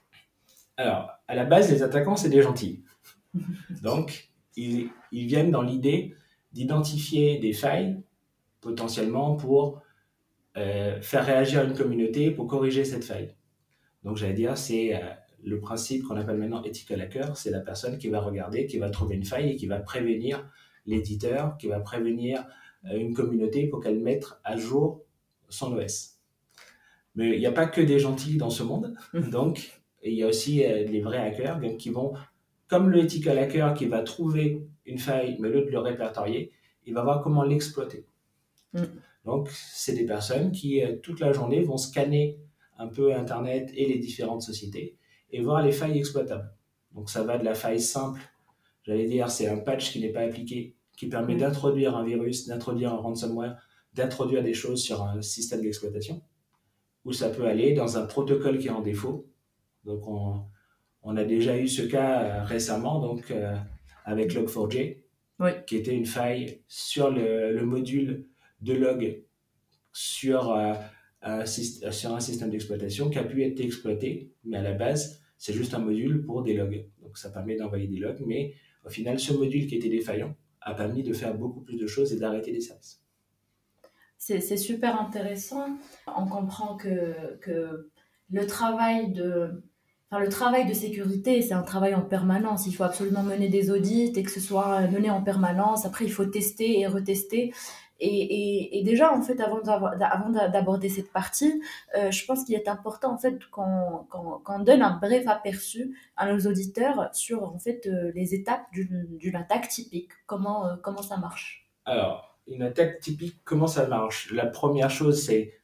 Alors, 0.77 1.11
à 1.29 1.35
la 1.35 1.44
base, 1.44 1.71
les 1.71 1.82
attaquants, 1.82 2.17
c'est 2.17 2.31
des 2.31 2.43
gentils. 2.43 2.82
Donc, 3.82 4.31
ils, 4.56 4.91
viennent 5.12 5.50
dans 5.50 5.62
l'idée 5.62 6.15
d'identifier 6.53 7.38
des 7.38 7.53
failles 7.53 8.03
potentiellement 8.61 9.37
pour 9.37 9.82
euh, 10.56 11.00
faire 11.00 11.25
réagir 11.25 11.62
une 11.62 11.75
communauté 11.75 12.31
pour 12.31 12.47
corriger 12.47 12.85
cette 12.85 13.05
faille. 13.05 13.35
Donc, 14.05 14.17
j'allais 14.17 14.35
dire, 14.35 14.56
c'est 14.56 15.00
le 15.43 15.61
principe 15.61 16.05
qu'on 16.05 16.17
appelle 16.17 16.38
maintenant 16.38 16.62
ethical 16.62 17.00
hacker, 17.00 17.37
c'est 17.37 17.50
la 17.50 17.61
personne 17.61 17.99
qui 17.99 18.09
va 18.09 18.21
regarder, 18.21 18.67
qui 18.67 18.79
va 18.79 18.91
trouver 18.91 19.17
une 19.17 19.25
faille 19.25 19.50
et 19.50 19.56
qui 19.56 19.67
va 19.67 19.81
prévenir 19.81 20.47
l'éditeur, 20.87 21.56
qui 21.59 21.69
va 21.69 21.81
prévenir 21.81 22.44
une 22.85 23.15
communauté 23.15 23.67
pour 23.67 23.82
qu'elle 23.82 24.00
mette 24.00 24.27
à 24.44 24.56
jour 24.56 25.03
son 25.49 25.77
OS. 25.77 26.19
Mais 27.15 27.35
il 27.35 27.41
n'y 27.41 27.47
a 27.47 27.53
pas 27.53 27.67
que 27.67 27.81
des 27.81 27.99
gentils 27.99 28.37
dans 28.37 28.50
ce 28.50 28.62
monde, 28.62 28.94
mmh. 29.12 29.31
donc 29.31 29.82
il 30.03 30.15
y 30.15 30.23
a 30.23 30.29
aussi 30.29 30.65
euh, 30.65 30.85
les 30.85 31.00
vrais 31.00 31.19
hackers 31.19 31.61
qui 31.79 31.91
vont, 31.91 32.15
comme 32.69 32.88
le 32.88 33.00
ethical 33.00 33.38
hacker 33.38 33.75
qui 33.75 33.87
va 33.87 34.03
trouver 34.03 34.67
une 34.87 34.99
faille, 34.99 35.37
mais 35.41 35.49
le 35.49 35.79
répertorier, 35.79 36.53
il 36.87 36.94
va 36.94 37.03
voir 37.03 37.22
comment 37.22 37.43
l'exploiter. 37.43 38.06
Mmh. 38.72 38.84
Donc, 39.25 39.51
c'est 39.51 39.93
des 39.93 40.06
personnes 40.06 40.51
qui, 40.53 40.82
euh, 40.82 40.96
toute 41.03 41.20
la 41.20 41.32
journée, 41.32 41.63
vont 41.63 41.77
scanner 41.77 42.39
un 42.79 42.87
peu 42.87 43.15
Internet 43.15 43.70
et 43.75 43.87
les 43.87 43.99
différentes 43.99 44.43
sociétés 44.43 44.96
et 45.31 45.43
voir 45.43 45.63
les 45.63 45.72
failles 45.72 45.99
exploitables. 45.99 46.51
Donc, 46.93 47.10
ça 47.10 47.22
va 47.22 47.39
de 47.39 47.44
la 47.44 47.55
faille 47.55 47.81
simple, 47.81 48.20
j'allais 48.84 49.06
dire, 49.06 49.31
c'est 49.31 49.49
un 49.49 49.58
patch 49.58 49.93
qui 49.93 50.01
n'est 50.01 50.13
pas 50.13 50.22
appliqué 50.22 50.75
qui 51.00 51.08
permet 51.08 51.34
d'introduire 51.34 51.96
un 51.96 52.04
virus, 52.04 52.46
d'introduire 52.46 52.92
un 52.92 52.98
ransomware, 52.98 53.56
d'introduire 53.94 54.42
des 54.42 54.52
choses 54.52 54.82
sur 54.82 55.02
un 55.02 55.22
système 55.22 55.62
d'exploitation, 55.62 56.20
ou 57.06 57.14
ça 57.14 57.30
peut 57.30 57.46
aller 57.46 57.72
dans 57.72 57.96
un 57.96 58.04
protocole 58.04 58.58
qui 58.58 58.66
est 58.66 58.70
en 58.70 58.82
défaut. 58.82 59.26
Donc 59.84 60.06
on, 60.06 60.42
on 61.02 61.16
a 61.16 61.24
déjà 61.24 61.56
eu 61.56 61.69
ce 61.69 61.80
cas 61.80 62.22
euh, 62.22 62.44
récemment 62.44 63.00
donc 63.00 63.30
euh, 63.30 63.56
avec 64.04 64.34
Log4j, 64.34 64.98
qui 65.66 65.76
était 65.78 65.94
une 65.94 66.04
faille 66.04 66.60
sur 66.69 67.10
le, 67.10 67.54
le 67.54 67.64
module 67.64 68.26
de 68.60 68.74
log 68.74 69.22
sur, 69.94 70.52
euh, 70.52 70.74
un, 71.22 71.46
sur 71.46 72.14
un 72.14 72.20
système 72.20 72.50
d'exploitation 72.50 73.08
qui 73.08 73.19
a 73.19 73.24
pu 73.24 73.42
être 73.42 73.58
exploité, 73.60 74.34
mais 74.44 74.58
à 74.58 74.62
la 74.62 74.72
base, 74.72 75.22
c'est 75.38 75.54
juste 75.54 75.72
un 75.72 75.78
module 75.78 76.26
pour 76.26 76.42
des 76.42 76.52
logs. 76.52 76.84
Donc 77.00 77.16
ça 77.16 77.30
permet 77.30 77.56
d'envoyer 77.56 77.86
des 77.86 77.96
logs, 77.96 78.22
mais 78.26 78.52
au 78.84 78.90
final, 78.90 79.19
ce 79.19 79.32
module 79.32 79.66
qui 79.66 79.76
était 79.76 79.88
défaillant, 79.88 80.36
a 80.60 80.74
permis 80.74 81.02
de 81.02 81.12
faire 81.12 81.34
beaucoup 81.34 81.60
plus 81.60 81.76
de 81.76 81.86
choses 81.86 82.12
et 82.12 82.19
d'arrêter 82.19 82.52
des 82.52 82.60
services. 82.60 83.00
C'est 84.19 84.56
super 84.58 85.00
intéressant. 85.00 85.79
On 86.06 86.26
comprend 86.26 86.76
que, 86.76 87.90
le 88.31 88.46
travail 88.46 89.12
de, 89.12 89.62
Enfin, 90.12 90.24
le 90.24 90.29
travail 90.29 90.67
de 90.67 90.74
sécurité, 90.74 91.40
c'est 91.40 91.55
un 91.55 91.62
travail 91.62 91.94
en 91.94 92.02
permanence. 92.02 92.67
Il 92.67 92.74
faut 92.74 92.82
absolument 92.82 93.22
mener 93.22 93.48
des 93.48 93.70
audits 93.70 94.12
et 94.17 94.22
que 94.24 94.31
ce 94.31 94.40
soit 94.40 94.81
mené 94.88 95.08
en 95.08 95.22
permanence. 95.22 95.86
Après, 95.86 96.05
il 96.05 96.10
faut 96.10 96.24
tester 96.24 96.81
et 96.81 96.88
retester. 96.88 97.55
Et, 98.02 98.78
et, 98.78 98.82
déjà, 98.82 99.12
en 99.12 99.20
fait, 99.20 99.40
avant 99.40 99.60
d'aborder 100.30 100.88
cette 100.88 101.12
partie, 101.12 101.62
euh, 101.96 102.10
je 102.10 102.24
pense 102.24 102.44
qu'il 102.44 102.54
est 102.54 102.66
important 102.66 103.12
en 103.12 103.19
fait 103.19 103.38
qu'on 103.50 104.58
donne 104.60 104.82
un 104.82 104.98
bref 104.98 105.28
aperçu 105.28 105.94
à 106.16 106.32
nos 106.32 106.40
auditeurs 106.50 107.10
sur 107.12 107.44
en 107.44 107.58
fait 107.58 107.86
euh, 107.86 108.10
les 108.14 108.34
étapes 108.34 108.64
d'une 108.72 109.36
attaque 109.36 109.69
typique. 109.69 110.10
Comment 110.26 110.66
euh, 110.66 110.76
comment 110.82 111.02
ça 111.02 111.19
marche? 111.19 111.70
Alors, 111.84 112.38
une 112.46 112.62
attaque 112.62 113.00
typique, 113.00 113.36
comment 113.44 113.66
ça 113.66 113.86
marche? 113.86 114.32
La 114.32 114.46
première 114.46 114.90
chose, 114.90 115.22
c'est 115.22 115.54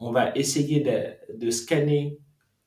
on 0.00 0.10
va 0.10 0.34
essayer 0.34 0.80
de, 0.80 1.38
de 1.38 1.50
scanner 1.52 2.18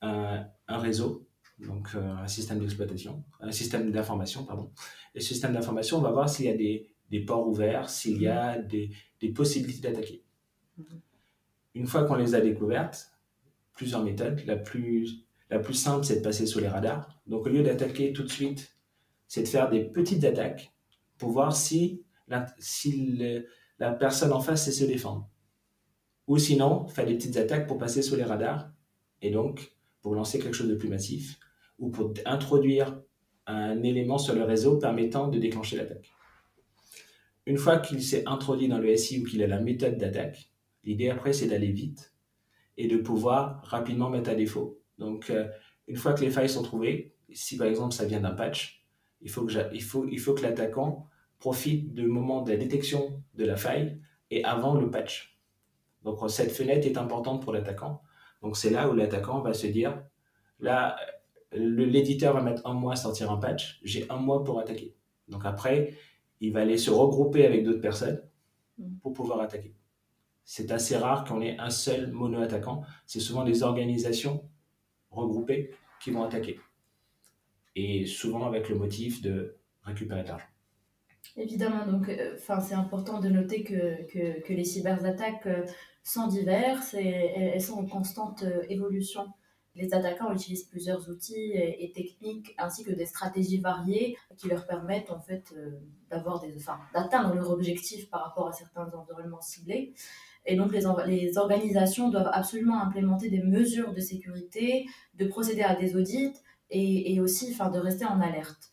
un, 0.01 0.47
réseau 0.69 1.27
donc 1.59 1.89
un 1.95 2.27
système 2.27 2.59
d'exploitation, 2.59 3.23
un 3.41 3.51
système 3.51 3.91
d'information, 3.91 4.45
pardon. 4.45 4.71
Et 5.13 5.19
ce 5.19 5.29
système 5.29 5.53
d'information, 5.53 5.97
on 5.97 6.01
va 6.01 6.11
voir 6.11 6.29
s'il 6.29 6.45
y 6.45 6.49
a 6.49 6.55
des, 6.55 6.94
des 7.09 7.21
ports 7.21 7.47
ouverts, 7.47 7.89
s'il 7.89 8.21
y 8.21 8.27
a 8.27 8.57
des, 8.57 8.91
des 9.19 9.29
possibilités 9.29 9.87
d'attaquer. 9.87 10.23
Une 11.73 11.87
fois 11.87 12.05
qu'on 12.05 12.15
les 12.15 12.35
a 12.35 12.41
découvertes, 12.41 13.15
plusieurs 13.75 14.03
méthodes. 14.03 14.41
La 14.45 14.55
plus, 14.55 15.25
la 15.49 15.59
plus 15.59 15.73
simple, 15.73 16.05
c'est 16.05 16.17
de 16.17 16.21
passer 16.21 16.45
sous 16.47 16.59
les 16.59 16.67
radars. 16.67 17.21
Donc, 17.27 17.45
au 17.45 17.49
lieu 17.49 17.61
d'attaquer 17.61 18.13
tout 18.13 18.23
de 18.23 18.31
suite, 18.31 18.75
c'est 19.27 19.43
de 19.43 19.47
faire 19.47 19.69
des 19.69 19.83
petites 19.83 20.23
attaques 20.23 20.73
pour 21.17 21.29
voir 21.29 21.55
si 21.55 22.03
la, 22.27 22.45
si 22.57 23.17
la 23.79 23.91
personne 23.91 24.33
en 24.33 24.41
face 24.41 24.65
sait 24.65 24.71
se 24.71 24.85
défendre. 24.85 25.29
Ou 26.27 26.37
sinon, 26.37 26.87
faire 26.87 27.05
des 27.05 27.15
petites 27.15 27.37
attaques 27.37 27.67
pour 27.67 27.77
passer 27.77 28.01
sous 28.01 28.15
les 28.15 28.23
radars 28.23 28.71
et 29.21 29.29
donc 29.29 29.75
pour 30.01 30.15
lancer 30.15 30.39
quelque 30.39 30.55
chose 30.55 30.69
de 30.69 30.75
plus 30.75 30.89
massif 30.89 31.39
ou 31.77 31.89
pour 31.89 32.13
introduire 32.25 32.99
un 33.45 33.83
élément 33.83 34.17
sur 34.17 34.33
le 34.33 34.43
réseau 34.43 34.77
permettant 34.77 35.27
de 35.27 35.37
déclencher 35.37 35.77
l'attaque. 35.77 36.11
Une 37.45 37.57
fois 37.57 37.77
qu'il 37.77 38.03
s'est 38.03 38.23
introduit 38.25 38.67
dans 38.67 38.79
le 38.79 38.95
SI 38.97 39.21
ou 39.21 39.25
qu'il 39.25 39.43
a 39.43 39.47
la 39.47 39.59
méthode 39.59 39.97
d'attaque, 39.97 40.49
l'idée 40.83 41.09
après 41.09 41.33
c'est 41.33 41.47
d'aller 41.47 41.71
vite 41.71 42.13
et 42.77 42.87
de 42.87 42.97
pouvoir 42.97 43.61
rapidement 43.63 44.09
mettre 44.09 44.29
à 44.29 44.35
défaut. 44.35 44.79
Donc 44.97 45.29
euh, 45.29 45.47
une 45.87 45.95
fois 45.95 46.13
que 46.13 46.21
les 46.21 46.31
failles 46.31 46.49
sont 46.49 46.63
trouvées, 46.63 47.15
si 47.31 47.57
par 47.57 47.67
exemple 47.67 47.93
ça 47.93 48.05
vient 48.05 48.21
d'un 48.21 48.31
patch, 48.31 48.85
il 49.21 49.29
faut 49.29 49.45
que, 49.45 49.53
il 49.73 49.83
faut, 49.83 50.05
il 50.07 50.19
faut 50.19 50.33
que 50.33 50.41
l'attaquant 50.41 51.07
profite 51.39 51.93
du 51.93 52.07
moment 52.07 52.41
de 52.41 52.51
la 52.51 52.57
détection 52.57 53.21
de 53.35 53.45
la 53.45 53.55
faille 53.55 53.99
et 54.31 54.43
avant 54.43 54.75
le 54.75 54.89
patch. 54.89 55.39
Donc 56.03 56.19
cette 56.29 56.51
fenêtre 56.51 56.85
est 56.87 56.97
importante 56.97 57.41
pour 57.41 57.53
l'attaquant. 57.53 58.01
Donc 58.41 58.57
c'est 58.57 58.69
là 58.69 58.89
où 58.89 58.93
l'attaquant 58.93 59.41
va 59.41 59.53
se 59.53 59.67
dire, 59.67 60.03
là, 60.59 60.95
l'éditeur 61.51 62.33
va 62.33 62.41
mettre 62.41 62.65
un 62.65 62.73
mois 62.73 62.93
à 62.93 62.95
sortir 62.95 63.31
un 63.31 63.37
patch, 63.37 63.79
j'ai 63.83 64.09
un 64.09 64.17
mois 64.17 64.43
pour 64.43 64.59
attaquer. 64.59 64.95
Donc 65.27 65.45
après, 65.45 65.95
il 66.41 66.53
va 66.53 66.61
aller 66.61 66.77
se 66.77 66.91
regrouper 66.91 67.45
avec 67.45 67.63
d'autres 67.63 67.81
personnes 67.81 68.21
mm. 68.77 68.97
pour 69.01 69.13
pouvoir 69.13 69.41
attaquer. 69.41 69.73
C'est 70.43 70.71
assez 70.71 70.95
rare 70.95 71.23
qu'on 71.25 71.41
ait 71.41 71.57
un 71.57 71.71
seul 71.71 72.11
mono-attaquant. 72.11 72.83
C'est 73.07 73.19
souvent 73.19 73.43
des 73.43 73.63
organisations 73.63 74.43
regroupées 75.09 75.71
qui 75.99 76.11
vont 76.11 76.23
attaquer. 76.23 76.59
Et 77.75 78.05
souvent 78.05 78.45
avec 78.45 78.69
le 78.69 78.75
motif 78.75 79.21
de 79.21 79.55
récupérer 79.83 80.23
de 80.23 80.27
l'argent. 80.27 80.45
Évidemment, 81.37 81.85
donc, 81.85 82.07
euh, 82.09 82.37
c'est 82.37 82.75
important 82.75 83.19
de 83.19 83.29
noter 83.29 83.63
que, 83.63 84.03
que, 84.07 84.41
que 84.41 84.53
les 84.53 84.63
cyberattaques 84.63 85.47
euh, 85.47 85.65
sont 86.03 86.27
diverses 86.27 86.93
et 86.93 87.33
elles 87.35 87.61
sont 87.61 87.79
en 87.79 87.85
constante 87.85 88.43
euh, 88.43 88.63
évolution. 88.69 89.27
Les 89.75 89.93
attaquants 89.93 90.31
utilisent 90.31 90.63
plusieurs 90.63 91.09
outils 91.09 91.51
et, 91.53 91.91
techniques 91.93 92.55
ainsi 92.57 92.83
que 92.83 92.91
des 92.91 93.05
stratégies 93.05 93.59
variées 93.59 94.17
qui 94.37 94.47
leur 94.47 94.65
permettent 94.65 95.11
en 95.11 95.19
fait 95.19 95.53
d'avoir 96.09 96.39
des, 96.39 96.55
enfin, 96.55 96.79
d'atteindre 96.93 97.33
leur 97.35 97.49
objectif 97.49 98.09
par 98.09 98.23
rapport 98.23 98.47
à 98.47 98.53
certains 98.53 98.89
environnements 98.93 99.41
ciblés. 99.41 99.93
Et 100.45 100.55
donc 100.55 100.71
les, 100.71 101.37
organisations 101.37 102.09
doivent 102.09 102.29
absolument 102.31 102.81
implémenter 102.81 103.29
des 103.29 103.41
mesures 103.41 103.93
de 103.93 103.99
sécurité, 103.99 104.85
de 105.15 105.25
procéder 105.25 105.63
à 105.63 105.75
des 105.75 105.95
audits 105.95 106.33
et, 106.69 107.19
aussi 107.19 107.51
enfin, 107.51 107.69
de 107.69 107.79
rester 107.79 108.05
en 108.05 108.21
alerte. 108.21 108.71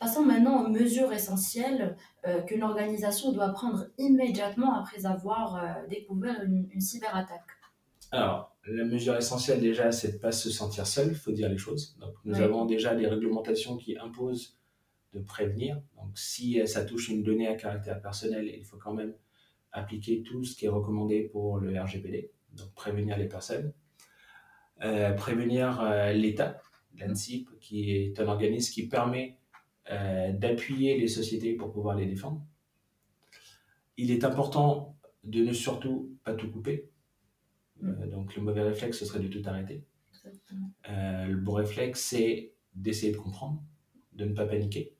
Passons 0.00 0.24
maintenant 0.24 0.64
aux 0.64 0.68
mesures 0.68 1.12
essentielles 1.12 1.96
euh, 2.26 2.42
qu'une 2.42 2.62
organisation 2.62 3.30
doit 3.30 3.50
prendre 3.50 3.86
immédiatement 3.98 4.74
après 4.80 5.06
avoir 5.06 5.56
euh, 5.56 5.86
découvert 5.88 6.42
une, 6.42 6.80
cyberattaque. 6.80 7.46
Alors, 8.10 8.55
la 8.66 8.84
mesure 8.84 9.16
essentielle 9.16 9.60
déjà, 9.60 9.92
c'est 9.92 10.08
de 10.08 10.14
ne 10.14 10.18
pas 10.18 10.32
se 10.32 10.50
sentir 10.50 10.86
seul, 10.86 11.08
il 11.08 11.14
faut 11.14 11.32
dire 11.32 11.48
les 11.48 11.58
choses. 11.58 11.96
Donc, 12.00 12.14
nous 12.24 12.40
avons 12.40 12.64
déjà 12.64 12.94
des 12.94 13.06
réglementations 13.06 13.76
qui 13.76 13.96
imposent 13.96 14.58
de 15.14 15.20
prévenir. 15.20 15.80
Donc, 15.96 16.18
si 16.18 16.60
ça 16.66 16.84
touche 16.84 17.08
une 17.08 17.22
donnée 17.22 17.46
à 17.46 17.54
caractère 17.54 18.00
personnel, 18.00 18.52
il 18.52 18.64
faut 18.64 18.76
quand 18.76 18.92
même 18.92 19.14
appliquer 19.72 20.22
tout 20.22 20.44
ce 20.44 20.56
qui 20.56 20.66
est 20.66 20.70
recommandé 20.70 21.22
pour 21.22 21.58
le 21.58 21.80
RGPD. 21.80 22.30
Donc, 22.52 22.72
prévenir 22.74 23.16
les 23.16 23.28
personnes. 23.28 23.72
Euh, 24.82 25.12
prévenir 25.12 25.82
l'État, 26.12 26.60
l'ANSIP, 26.98 27.48
qui 27.60 27.92
est 27.92 28.20
un 28.20 28.26
organisme 28.26 28.72
qui 28.72 28.88
permet 28.88 29.38
euh, 29.90 30.32
d'appuyer 30.32 30.98
les 30.98 31.06
sociétés 31.06 31.54
pour 31.54 31.72
pouvoir 31.72 31.94
les 31.94 32.06
défendre. 32.06 32.44
Il 33.96 34.10
est 34.10 34.24
important 34.24 34.96
de 35.22 35.44
ne 35.44 35.52
surtout 35.52 36.16
pas 36.24 36.34
tout 36.34 36.50
couper. 36.50 36.90
Euh, 37.84 38.06
donc 38.08 38.34
le 38.36 38.42
mauvais 38.42 38.62
réflexe, 38.62 38.98
ce 38.98 39.04
serait 39.04 39.20
de 39.20 39.28
tout 39.28 39.42
arrêter. 39.46 39.84
Euh, 40.88 41.26
le 41.26 41.36
bon 41.36 41.54
réflexe, 41.54 42.00
c'est 42.00 42.54
d'essayer 42.74 43.12
de 43.12 43.16
comprendre, 43.16 43.62
de 44.12 44.24
ne 44.24 44.34
pas 44.34 44.46
paniquer 44.46 44.96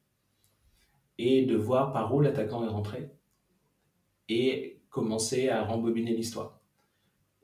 et 1.18 1.46
de 1.46 1.56
voir 1.56 1.92
par 1.92 2.14
où 2.14 2.20
l'attaquant 2.20 2.64
est 2.64 2.68
rentré 2.68 3.10
et 4.28 4.80
commencer 4.90 5.48
à 5.48 5.64
rembobiner 5.64 6.14
l'histoire. 6.14 6.60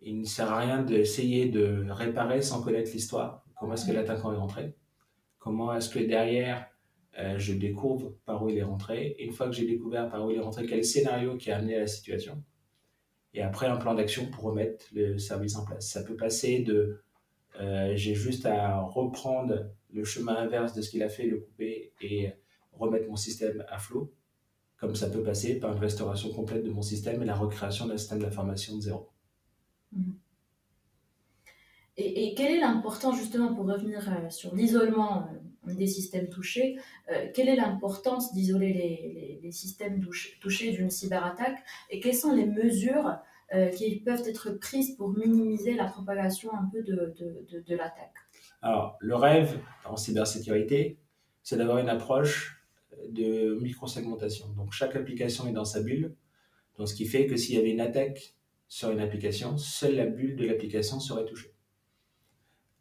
Il 0.00 0.20
ne 0.20 0.24
sert 0.24 0.50
à 0.50 0.58
rien 0.58 0.82
d'essayer 0.82 1.48
de 1.48 1.86
réparer 1.88 2.42
sans 2.42 2.62
connaître 2.62 2.90
l'histoire. 2.92 3.44
Comment 3.58 3.74
est-ce 3.74 3.86
que 3.86 3.92
l'attaquant 3.92 4.32
est 4.32 4.36
rentré? 4.36 4.74
Comment 5.38 5.74
est-ce 5.74 5.88
que 5.88 6.00
derrière 6.00 6.66
euh, 7.18 7.38
je 7.38 7.52
découvre 7.52 8.16
par 8.24 8.42
où 8.42 8.48
il 8.48 8.58
est 8.58 8.62
rentré? 8.62 9.16
Une 9.18 9.32
fois 9.32 9.46
que 9.46 9.52
j'ai 9.52 9.66
découvert 9.66 10.08
par 10.08 10.26
où 10.26 10.30
il 10.30 10.36
est 10.36 10.40
rentré, 10.40 10.66
quel 10.66 10.84
scénario 10.84 11.36
qui 11.36 11.50
a 11.50 11.58
amené 11.58 11.76
à 11.76 11.80
la 11.80 11.86
situation? 11.86 12.42
Et 13.34 13.42
après, 13.42 13.66
un 13.66 13.76
plan 13.76 13.94
d'action 13.94 14.26
pour 14.26 14.44
remettre 14.44 14.86
le 14.92 15.18
service 15.18 15.56
en 15.56 15.64
place. 15.64 15.88
Ça 15.88 16.02
peut 16.02 16.16
passer 16.16 16.60
de 16.60 17.02
euh, 17.60 17.92
j'ai 17.94 18.14
juste 18.14 18.46
à 18.46 18.80
reprendre 18.80 19.70
le 19.92 20.04
chemin 20.04 20.36
inverse 20.36 20.74
de 20.74 20.82
ce 20.82 20.90
qu'il 20.90 21.02
a 21.02 21.08
fait, 21.08 21.26
le 21.26 21.38
couper 21.38 21.92
et 22.00 22.32
remettre 22.72 23.08
mon 23.08 23.16
système 23.16 23.64
à 23.68 23.78
flot. 23.78 24.12
Comme 24.78 24.96
ça 24.96 25.08
peut 25.08 25.22
passer 25.22 25.60
par 25.60 25.72
une 25.72 25.78
restauration 25.78 26.30
complète 26.30 26.64
de 26.64 26.70
mon 26.70 26.82
système 26.82 27.22
et 27.22 27.26
la 27.26 27.36
recréation 27.36 27.86
d'un 27.86 27.96
système 27.96 28.20
d'information 28.20 28.76
de 28.76 28.82
zéro. 28.82 29.10
Mhm. 29.92 30.14
Et, 31.98 32.26
et, 32.28 32.34
quelle 32.34 32.52
est 32.52 32.60
l'importance 32.60 33.18
justement 33.18 33.54
pour 33.54 33.66
revenir 33.66 34.00
euh, 34.08 34.30
sur 34.30 34.54
l'isolement 34.54 35.28
des 35.66 35.86
systèmes 35.86 36.28
touchés. 36.28 36.76
Euh, 37.10 37.26
quelle 37.34 37.48
est 37.48 37.56
l'importance 37.56 38.32
d'isoler 38.32 39.38
les, 39.42 39.52
systèmes 39.52 40.04
touchés 40.40 40.72
d'une 40.72 40.88
cyberattaque 40.88 41.58
et 41.90 42.00
quelles 42.00 42.14
sont 42.14 42.34
les 42.34 42.46
mesures 42.46 43.18
euh, 43.54 43.68
qui 43.68 44.00
peuvent 44.00 44.26
être 44.26 44.50
prises 44.52 44.96
pour 44.96 45.10
minimiser 45.10 45.74
la 45.74 45.84
propagation 45.84 46.50
un 46.54 46.68
peu 46.72 46.82
de, 46.82 47.14
de, 47.18 47.60
de, 47.60 47.76
l'attaque? 47.76 48.14
Alors, 48.62 48.96
le 49.00 49.14
rêve 49.14 49.58
en 49.84 49.96
cybersécurité, 49.96 50.98
c'est 51.42 51.56
d'avoir 51.56 51.78
une 51.78 51.90
approche 51.90 52.64
de 53.10 53.58
microsegmentation. 53.60 54.48
Donc, 54.56 54.72
chaque 54.72 54.96
application 54.96 55.46
est 55.48 55.52
dans 55.52 55.64
sa 55.64 55.82
bulle. 55.82 56.14
Donc, 56.78 56.88
ce 56.88 56.94
qui 56.94 57.04
fait 57.04 57.26
que 57.26 57.36
s'il 57.36 57.56
y 57.56 57.58
avait 57.58 57.72
une 57.72 57.80
attaque 57.80 58.34
sur 58.68 58.90
une 58.90 59.00
application, 59.00 59.58
seule 59.58 59.96
la 59.96 60.06
bulle 60.06 60.36
de 60.36 60.46
l'application 60.46 60.98
serait 60.98 61.26
touchée. 61.26 61.51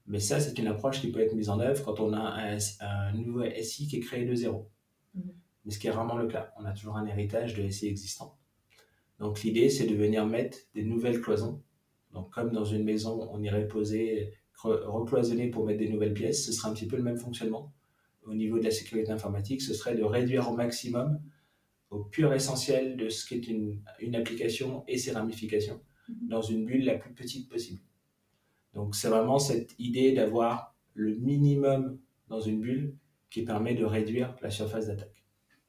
Mais 0.08 0.20
ça, 0.20 0.40
c'est 0.40 0.58
une 0.58 0.68
approche 0.68 1.00
qui 1.02 1.12
peut 1.12 1.20
être 1.20 1.36
mise 1.36 1.50
en 1.50 1.60
œuvre 1.60 1.84
quand 1.84 2.00
on 2.00 2.14
a 2.14 2.20
un, 2.20 3.14
nouveau 3.14 3.44
SI 3.62 3.88
qui 3.88 3.98
est 3.98 4.00
créé 4.02 4.26
de 4.26 4.36
zéro. 4.36 4.70
Mhm. 5.14 5.34
Mais 5.66 5.72
ce 5.72 5.80
qui 5.80 5.88
est 5.88 5.92
rarement 5.92 6.18
le 6.18 6.28
cas. 6.28 6.52
On 6.58 6.66
a 6.66 6.72
toujours 6.72 6.98
un 6.98 7.06
héritage 7.06 7.54
de 7.54 7.70
SI 7.70 7.88
existant. 7.88 8.38
Donc 9.20 9.44
l'idée, 9.44 9.70
c'est 9.70 9.86
de 9.86 9.96
venir 9.96 10.26
mettre 10.26 10.58
des 10.74 10.84
nouvelles 10.84 11.22
cloisons. 11.22 11.62
Donc 12.14 12.32
comme 12.32 12.52
dans 12.52 12.66
une 12.66 12.84
maison, 12.84 13.30
on 13.32 13.42
irait 13.44 13.68
poser, 13.68 14.34
recloisonner 14.64 15.50
pour 15.50 15.66
mettre 15.66 15.80
des 15.80 15.90
nouvelles 15.90 16.14
pièces, 16.14 16.46
ce 16.46 16.52
sera 16.52 16.70
un 16.70 16.74
petit 16.74 16.88
peu 16.88 16.98
le 16.98 17.04
même 17.04 17.18
fonctionnement. 17.18 17.72
Au 18.24 18.34
niveau 18.34 18.60
de 18.60 18.64
la 18.64 18.72
sécurité 18.72 19.12
informatique, 19.12 19.62
ce 19.62 19.74
serait 19.74 19.96
de 19.96 20.04
réduire 20.04 20.50
au 20.50 20.56
maximum, 20.56 21.20
au 21.90 22.04
pur 22.04 22.34
essentiel 22.34 22.98
de 22.98 23.10
ce 23.10 23.28
qu'est 23.28 23.48
une, 23.48 23.82
une 24.00 24.16
application 24.16 24.84
et 24.88 24.98
ses 24.98 25.12
ramifications, 25.12 25.80
mhm. 26.10 26.28
dans 26.28 26.42
une 26.42 26.66
bulle 26.66 26.86
la 26.86 26.96
plus 26.96 27.14
petite 27.14 27.48
possible. 27.50 27.82
Donc 28.74 28.96
c'est 28.96 29.10
vraiment 29.10 29.40
cette 29.40 29.76
idée 29.80 30.14
d'avoir 30.14 30.74
le 30.94 31.16
minimum 31.16 31.98
dans 32.30 32.40
une 32.40 32.60
bulle 32.60 32.96
qui 33.30 33.44
permet 33.44 33.74
de 33.74 33.86
réduire 33.86 34.36
la 34.42 34.50
surface 34.50 34.88
d'attaque. 34.88 35.22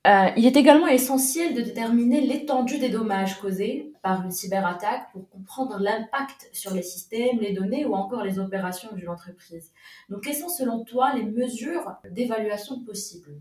Euh, 0.05 0.31
il 0.37 0.47
est 0.47 0.57
également 0.57 0.89
essentiel 0.89 1.55
de 1.55 1.61
déterminer 1.61 2.21
l'étendue 2.21 2.81
des 2.81 2.89
dommages 2.89 3.41
causés 3.41 3.93
par 4.03 4.25
une 4.25 4.33
cyberattaque 4.33 5.13
pour 5.13 5.29
comprendre 5.29 5.79
l'impact 5.79 6.51
sur 6.53 6.75
les 6.75 6.83
systèmes, 6.83 7.39
les 7.39 7.53
données 7.53 7.85
ou 7.85 7.95
encore 7.95 8.25
les 8.25 8.41
opérations 8.41 8.93
d'une 8.97 9.09
entreprise. 9.09 9.71
Donc, 10.09 10.25
quelles 10.25 10.35
sont 10.35 10.49
selon 10.49 10.83
toi 10.85 11.15
les 11.15 11.23
mesures 11.23 11.95
d'évaluation 12.11 12.83
possibles? 12.83 13.41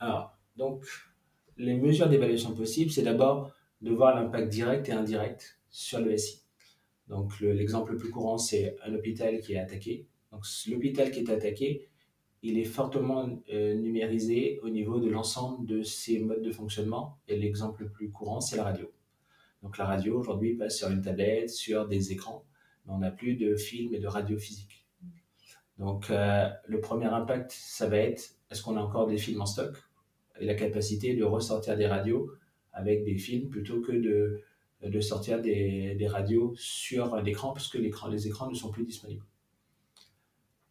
Alors, 0.00 0.36
donc, 0.56 0.84
les 1.56 1.78
mesures 1.78 2.10
d'évaluation 2.10 2.52
possibles, 2.52 2.90
c'est 2.90 3.02
d'abord 3.02 3.50
de 3.80 3.90
voir 3.90 4.14
l'impact 4.14 4.50
direct 4.50 4.90
et 4.90 4.92
indirect 4.92 5.58
sur 5.70 5.98
le 6.00 6.14
SI. 6.18 6.41
Donc 7.08 7.40
l'exemple 7.40 7.92
le 7.92 7.98
plus 7.98 8.10
courant, 8.10 8.38
c'est 8.38 8.76
un 8.84 8.94
hôpital 8.94 9.40
qui 9.40 9.54
est 9.54 9.58
attaqué. 9.58 10.06
Donc 10.30 10.44
l'hôpital 10.68 11.10
qui 11.10 11.20
est 11.20 11.30
attaqué, 11.30 11.88
il 12.42 12.58
est 12.58 12.64
fortement 12.64 13.42
euh, 13.52 13.74
numérisé 13.74 14.58
au 14.62 14.68
niveau 14.68 14.98
de 14.98 15.08
l'ensemble 15.08 15.66
de 15.66 15.82
ses 15.82 16.18
modes 16.18 16.42
de 16.42 16.50
fonctionnement. 16.50 17.18
Et 17.28 17.36
l'exemple 17.36 17.84
le 17.84 17.90
plus 17.90 18.10
courant, 18.10 18.40
c'est 18.40 18.56
la 18.56 18.64
radio. 18.64 18.90
Donc 19.62 19.78
la 19.78 19.84
radio 19.84 20.18
aujourd'hui 20.18 20.54
passe 20.54 20.78
sur 20.78 20.90
une 20.90 21.02
tablette, 21.02 21.50
sur 21.50 21.86
des 21.86 22.12
écrans, 22.12 22.44
mais 22.84 22.92
on 22.92 22.98
n'a 22.98 23.10
plus 23.10 23.36
de 23.36 23.54
film 23.54 23.94
et 23.94 24.00
de 24.00 24.08
radio 24.08 24.36
physique. 24.38 24.82
Donc, 25.78 26.10
euh, 26.10 26.48
le 26.66 26.80
premier 26.80 27.06
impact, 27.06 27.50
ça 27.52 27.88
va 27.88 27.96
être 27.98 28.36
est-ce 28.50 28.62
qu'on 28.62 28.76
a 28.76 28.80
encore 28.80 29.06
des 29.06 29.16
films 29.16 29.40
en 29.40 29.46
stock? 29.46 29.74
Et 30.38 30.44
la 30.44 30.54
capacité 30.54 31.14
de 31.16 31.24
ressortir 31.24 31.76
des 31.76 31.86
radios 31.86 32.30
avec 32.72 33.04
des 33.04 33.16
films 33.16 33.48
plutôt 33.48 33.80
que 33.80 33.92
de, 33.92 34.42
de 34.82 35.00
sortir 35.00 35.40
des, 35.40 36.08
radios 36.08 36.54
sur 36.56 37.14
un 37.14 37.24
écran 37.24 37.52
parce 37.52 37.68
que 37.68 37.78
l'écran, 37.78 38.08
les 38.08 38.26
écrans 38.26 38.50
ne 38.50 38.54
sont 38.54 38.70
plus 38.70 38.84
disponibles. 38.84 39.24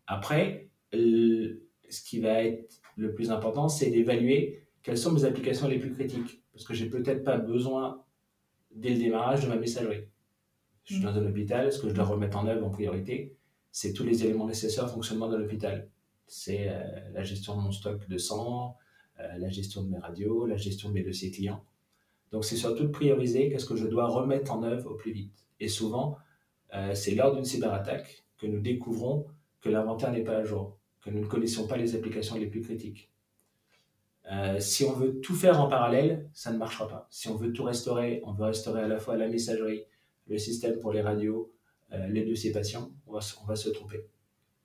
Après, 0.07 0.69
ce 0.91 2.03
qui 2.05 2.19
va 2.19 2.43
être 2.43 2.81
le 2.97 3.13
plus 3.13 3.31
important, 3.31 3.69
c'est 3.69 3.89
d'évaluer 3.89 4.67
quelles 4.83 4.97
sont 4.97 5.11
mes 5.11 5.23
applications 5.23 5.67
les 5.67 5.79
plus 5.79 5.93
critiques. 5.93 6.41
Parce 6.53 6.65
que 6.65 6.73
j'ai 6.73 6.89
peut-être 6.89 7.23
pas 7.23 7.37
besoin 7.37 8.03
dès 8.71 8.89
le 8.89 8.97
démarrage 8.97 9.43
de 9.43 9.47
ma 9.47 9.55
messagerie. 9.55 10.05
Je 10.83 10.95
suis 10.95 11.03
dans 11.03 11.15
un 11.17 11.25
hôpital, 11.25 11.71
ce 11.71 11.79
que 11.79 11.87
je 11.87 11.93
dois 11.93 12.05
remettre 12.05 12.37
en 12.37 12.47
œuvre 12.47 12.65
en 12.65 12.69
priorité, 12.69 13.37
c'est 13.71 13.93
tous 13.93 14.03
les 14.03 14.25
éléments 14.25 14.47
nécessaires 14.47 14.85
au 14.85 14.89
fonctionnement 14.89 15.29
de 15.29 15.37
l'hôpital. 15.37 15.89
C'est 16.27 16.67
euh, 16.69 16.83
la 17.13 17.23
gestion 17.23 17.55
de 17.55 17.61
mon 17.61 17.71
stock 17.71 18.07
de 18.07 18.17
sang, 18.17 18.75
euh, 19.19 19.37
la 19.37 19.49
gestion 19.49 19.83
de 19.83 19.89
mes 19.89 19.97
radios, 19.97 20.45
la 20.45 20.57
gestion 20.57 20.89
de 20.89 20.93
mes 20.95 21.03
dossiers 21.03 21.31
clients. 21.31 21.63
Donc 22.31 22.45
c'est 22.45 22.55
surtout 22.55 22.83
de 22.83 22.89
prioriser 22.89 23.49
qu'est-ce 23.49 23.65
que 23.65 23.75
je 23.75 23.87
dois 23.87 24.07
remettre 24.07 24.51
en 24.51 24.63
œuvre 24.63 24.91
au 24.91 24.95
plus 24.95 25.11
vite. 25.11 25.45
Et 25.59 25.67
souvent, 25.67 26.17
euh, 26.73 26.93
c'est 26.95 27.15
lors 27.15 27.35
d'une 27.35 27.43
cyberattaque 27.43 28.23
que 28.37 28.47
nous 28.47 28.59
découvrons 28.59 29.27
que 29.61 29.69
l'inventaire 29.69 30.11
n'est 30.11 30.23
pas 30.23 30.37
à 30.37 30.43
jour, 30.43 30.77
que 31.01 31.09
nous 31.09 31.19
ne 31.19 31.27
connaissons 31.27 31.67
pas 31.67 31.77
les 31.77 31.95
applications 31.95 32.35
les 32.35 32.47
plus 32.47 32.61
critiques. 32.61 33.09
si 34.59 34.85
on 34.85 34.93
veut 34.93 35.19
tout 35.19 35.35
faire 35.35 35.59
en 35.59 35.67
parallèle, 35.67 36.29
ça 36.33 36.53
ne 36.53 36.57
marchera 36.57 36.87
pas. 36.87 37.07
Si 37.09 37.27
on 37.27 37.35
veut 37.35 37.51
tout 37.51 37.63
restaurer, 37.63 38.21
on 38.23 38.31
veut 38.31 38.45
restaurer 38.45 38.81
à 38.81 38.87
la 38.87 38.97
fois 38.97 39.17
la 39.17 39.27
messagerie, 39.27 39.83
le 40.27 40.37
système 40.37 40.79
pour 40.79 40.93
les 40.93 41.01
radios, 41.01 41.51
les 42.07 42.23
dossiers 42.23 42.53
patients, 42.53 42.91
on 43.07 43.13
va 43.45 43.55
se 43.55 43.69
tromper. 43.69 44.07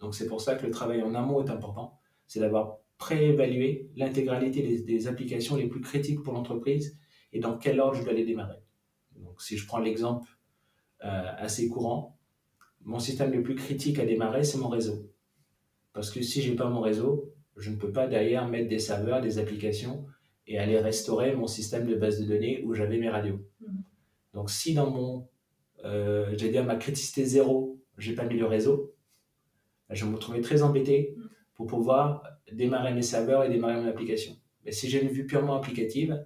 Donc 0.00 0.14
c'est 0.14 0.26
pour 0.26 0.40
ça 0.40 0.54
que 0.54 0.66
le 0.66 0.70
travail 0.70 1.02
en 1.02 1.14
amont 1.14 1.44
est 1.44 1.50
important, 1.50 1.99
c'est 2.26 2.40
d'avoir 2.40 2.78
préévalué 2.99 3.90
l'intégralité 3.96 4.80
des, 4.80 5.08
applications 5.08 5.56
les 5.56 5.66
plus 5.66 5.80
critiques 5.80 6.23
pour 6.23 6.32
l'entreprise 6.32 6.99
et 7.33 7.40
dans 7.40 7.59
quel 7.59 7.80
ordre 7.80 7.95
je 7.95 8.04
dois 8.04 8.12
les 8.12 8.25
démarrer. 8.25 8.59
Donc 9.16 9.40
si 9.42 9.56
je 9.56 9.66
prends 9.66 9.78
l'exemple 9.78 10.28
euh, 11.04 11.33
assez 11.38 11.68
courant, 11.68 12.18
mon 12.83 12.99
système 12.99 13.33
le 13.33 13.42
plus 13.42 13.54
critique 13.54 13.99
à 13.99 14.06
démarrer, 14.06 14.45
c'est 14.45 14.59
mon 14.59 14.68
réseau. 14.68 15.11
Parce 15.92 16.11
que 16.11 16.23
si 16.23 16.42
je 16.42 16.50
n'ai 16.50 16.56
pas 16.56 16.68
mon 16.68 16.80
réseau, 16.80 17.33
je 17.56 17.71
ne 17.71 17.76
peux 17.76 17.90
pas 17.90 18.06
derrière 18.06 18.47
mettre 18.49 18.68
des 18.68 18.78
serveurs, 18.78 19.21
des 19.21 19.38
applications 19.38 20.06
et 20.47 20.59
aller 20.59 20.78
restaurer 20.78 21.35
mon 21.35 21.47
système 21.47 21.87
de 21.87 21.95
base 21.95 22.21
de 22.21 22.26
données 22.26 22.62
où 22.64 22.75
j'avais 22.75 22.99
mes 22.99 23.09
radios. 23.09 23.40
Mmh. 23.61 23.66
Donc 24.35 24.50
si 24.50 24.75
dans 24.75 24.90
mon, 24.90 25.26
euh, 25.85 26.35
j'ai 26.37 26.50
dit 26.50 26.59
à 26.59 26.62
ma 26.62 26.76
criticité 26.76 27.25
zéro, 27.25 27.80
j'ai 27.99 28.14
pas 28.14 28.25
mis 28.25 28.38
le 28.38 28.47
réseau, 28.47 28.95
je 29.90 30.04
vais 30.04 30.11
me 30.11 30.16
retrouver 30.16 30.40
très 30.40 30.62
embêté 30.62 31.16
pour 31.54 31.66
pouvoir 31.66 32.23
démarrer 32.52 32.92
mes 32.92 33.02
serveurs 33.02 33.45
et 33.45 33.49
démarrer 33.49 33.80
mon 33.80 33.88
application. 33.88 34.37
Mais 34.64 34.73
si 34.73 34.88
j'ai 34.88 35.02
une 35.02 35.09
vue 35.09 35.26
purement 35.26 35.56
applicative, 35.56 36.25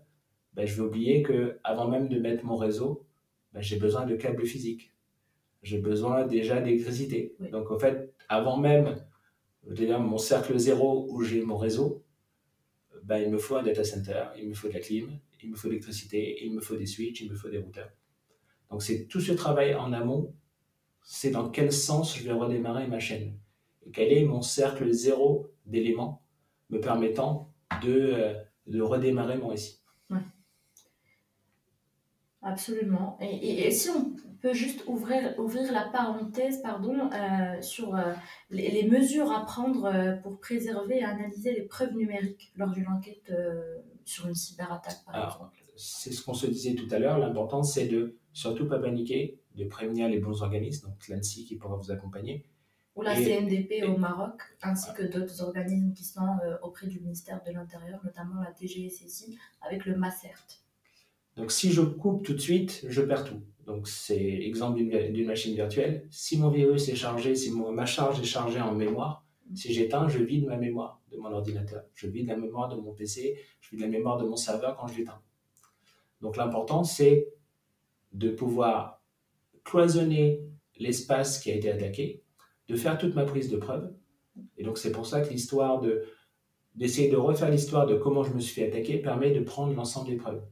ben, 0.54 0.66
je 0.66 0.74
vais 0.74 0.82
oublier 0.82 1.22
que 1.22 1.58
avant 1.64 1.88
même 1.88 2.08
de 2.08 2.18
mettre 2.18 2.44
mon 2.44 2.56
réseau, 2.56 3.06
ben, 3.52 3.60
j'ai 3.60 3.76
besoin 3.76 4.06
de 4.06 4.16
câbles 4.16 4.46
physiques. 4.46 4.92
J'ai 5.62 5.78
besoin 5.78 6.26
déjà 6.26 6.60
d'électricité. 6.60 7.34
Donc 7.52 7.70
en 7.70 7.78
fait, 7.78 8.14
avant 8.28 8.56
même 8.56 9.04
dire 9.70 10.00
mon 10.00 10.18
cercle 10.18 10.58
zéro 10.58 11.06
où 11.10 11.22
j'ai 11.22 11.42
mon 11.42 11.56
réseau, 11.56 12.04
ben, 13.02 13.18
il 13.18 13.30
me 13.30 13.38
faut 13.38 13.56
un 13.56 13.62
data 13.62 13.84
center, 13.84 14.24
il 14.38 14.48
me 14.48 14.54
faut 14.54 14.68
de 14.68 14.74
la 14.74 14.80
clim, 14.80 15.18
il 15.42 15.50
me 15.50 15.56
faut 15.56 15.68
de 15.68 15.72
l'électricité, 15.72 16.44
il 16.44 16.52
me 16.54 16.60
faut 16.60 16.76
des 16.76 16.86
switches, 16.86 17.20
il 17.20 17.30
me 17.30 17.36
faut 17.36 17.48
des 17.48 17.58
routeurs. 17.58 17.90
Donc 18.70 18.82
c'est 18.82 19.06
tout 19.06 19.20
ce 19.20 19.32
travail 19.32 19.74
en 19.74 19.92
amont, 19.92 20.34
c'est 21.02 21.30
dans 21.30 21.50
quel 21.50 21.72
sens 21.72 22.16
je 22.16 22.24
vais 22.24 22.32
redémarrer 22.32 22.86
ma 22.86 23.00
chaîne 23.00 23.40
quel 23.92 24.12
est 24.12 24.24
mon 24.24 24.42
cercle 24.42 24.90
zéro 24.90 25.50
d'éléments 25.66 26.22
me 26.70 26.80
permettant 26.80 27.52
de, 27.82 28.12
euh, 28.14 28.34
de 28.66 28.80
redémarrer 28.80 29.38
mon 29.38 29.48
récit. 29.48 29.79
Absolument. 32.42 33.18
Et, 33.20 33.70
si 33.70 33.90
on 33.90 34.14
peut 34.40 34.54
juste 34.54 34.84
ouvrir, 34.86 35.38
ouvrir 35.38 35.70
la 35.72 35.84
parenthèse 35.92 36.62
pardon, 36.62 37.10
euh, 37.12 37.60
sur 37.60 37.94
euh, 37.94 38.12
les, 38.50 38.88
mesures 38.88 39.30
à 39.30 39.44
prendre 39.44 40.18
pour 40.22 40.40
préserver 40.40 40.98
et 40.98 41.04
analyser 41.04 41.52
les 41.52 41.62
preuves 41.62 41.94
numériques 41.94 42.52
lors 42.56 42.70
d'une 42.70 42.88
enquête 42.88 43.30
sur 44.04 44.26
une 44.26 44.34
cyberattaque, 44.34 45.04
par 45.04 45.24
exemple. 45.24 45.56
C'est 45.76 46.12
ce 46.12 46.22
qu'on 46.22 46.34
se 46.34 46.46
disait 46.46 46.74
tout 46.74 46.88
à 46.90 46.98
l'heure. 46.98 47.18
L'important, 47.18 47.62
c'est 47.62 47.86
de 47.86 48.16
surtout 48.32 48.66
pas 48.66 48.78
paniquer, 48.78 49.38
de 49.54 49.64
prévenir 49.64 50.08
les 50.08 50.18
bons 50.18 50.42
organismes, 50.42 50.88
donc 50.88 51.08
l'ANSI 51.08 51.44
qui 51.44 51.56
pourra 51.56 51.76
vous 51.76 51.90
accompagner, 51.90 52.46
ou 52.96 53.02
la 53.02 53.14
CNDP 53.14 53.84
au 53.88 53.96
Maroc, 53.96 54.42
ainsi 54.62 54.92
que 54.94 55.02
d'autres 55.02 55.42
organismes 55.42 55.92
qui 55.94 56.04
sont 56.04 56.36
euh, 56.44 56.56
auprès 56.62 56.86
du 56.86 57.00
ministère 57.00 57.42
de 57.46 57.52
l'Intérieur, 57.52 58.00
notamment 58.04 58.42
la 58.42 58.52
DGSSI, 58.52 59.38
avec 59.62 59.86
le 59.86 59.96
MACERT. 59.96 60.60
Donc 61.40 61.52
si 61.52 61.72
je 61.72 61.80
coupe 61.80 62.22
tout 62.22 62.34
de 62.34 62.38
suite, 62.38 62.84
je 62.86 63.00
perds 63.00 63.24
tout. 63.24 63.40
Donc 63.64 63.88
c'est 63.88 64.20
exemple 64.20 64.78
d'une 64.78 65.26
machine 65.26 65.54
virtuelle. 65.54 66.06
Si 66.10 66.36
mon 66.36 66.50
virus 66.50 66.90
est 66.90 66.94
chargé, 66.94 67.34
si 67.34 67.50
ma 67.50 67.86
charge 67.86 68.20
est 68.20 68.24
chargée 68.24 68.60
en 68.60 68.74
mémoire, 68.74 69.24
si 69.54 69.72
j'éteins, 69.72 70.06
je 70.06 70.18
vide 70.18 70.44
ma 70.44 70.58
mémoire 70.58 71.00
de 71.10 71.16
mon 71.16 71.32
ordinateur. 71.32 71.84
Je 71.94 72.08
vide 72.08 72.28
la 72.28 72.36
mémoire 72.36 72.68
de 72.68 72.76
mon 72.76 72.92
PC, 72.92 73.38
je 73.62 73.70
vide 73.70 73.80
la 73.80 73.86
mémoire 73.86 74.18
de 74.18 74.26
mon 74.26 74.36
serveur 74.36 74.76
quand 74.76 74.86
je 74.88 74.98
l'éteins. 74.98 75.22
Donc 76.20 76.36
l'important, 76.36 76.84
c'est 76.84 77.32
de 78.12 78.28
pouvoir 78.28 79.00
cloisonner 79.64 80.42
l'espace 80.78 81.40
qui 81.40 81.50
a 81.50 81.54
été 81.54 81.70
attaqué 81.70 82.22
de 82.68 82.76
faire 82.76 82.98
toute 82.98 83.14
ma 83.14 83.24
prise 83.24 83.48
de 83.48 83.56
preuve. 83.56 83.94
Et 84.58 84.62
donc 84.62 84.76
c'est 84.76 84.92
pour 84.92 85.06
ça 85.06 85.22
que 85.22 85.30
l'histoire 85.30 85.80
de 85.80 86.04
d'essayer 86.74 87.08
de 87.08 87.16
refaire 87.16 87.50
l'histoire 87.50 87.86
de 87.86 87.94
comment 87.94 88.24
je 88.24 88.34
me 88.34 88.40
suis 88.40 88.60
fait 88.60 88.68
attaquer 88.68 88.98
permet 88.98 89.30
de 89.30 89.40
prendre 89.40 89.74
l'ensemble 89.74 90.10
des 90.10 90.16
preuves. 90.16 90.42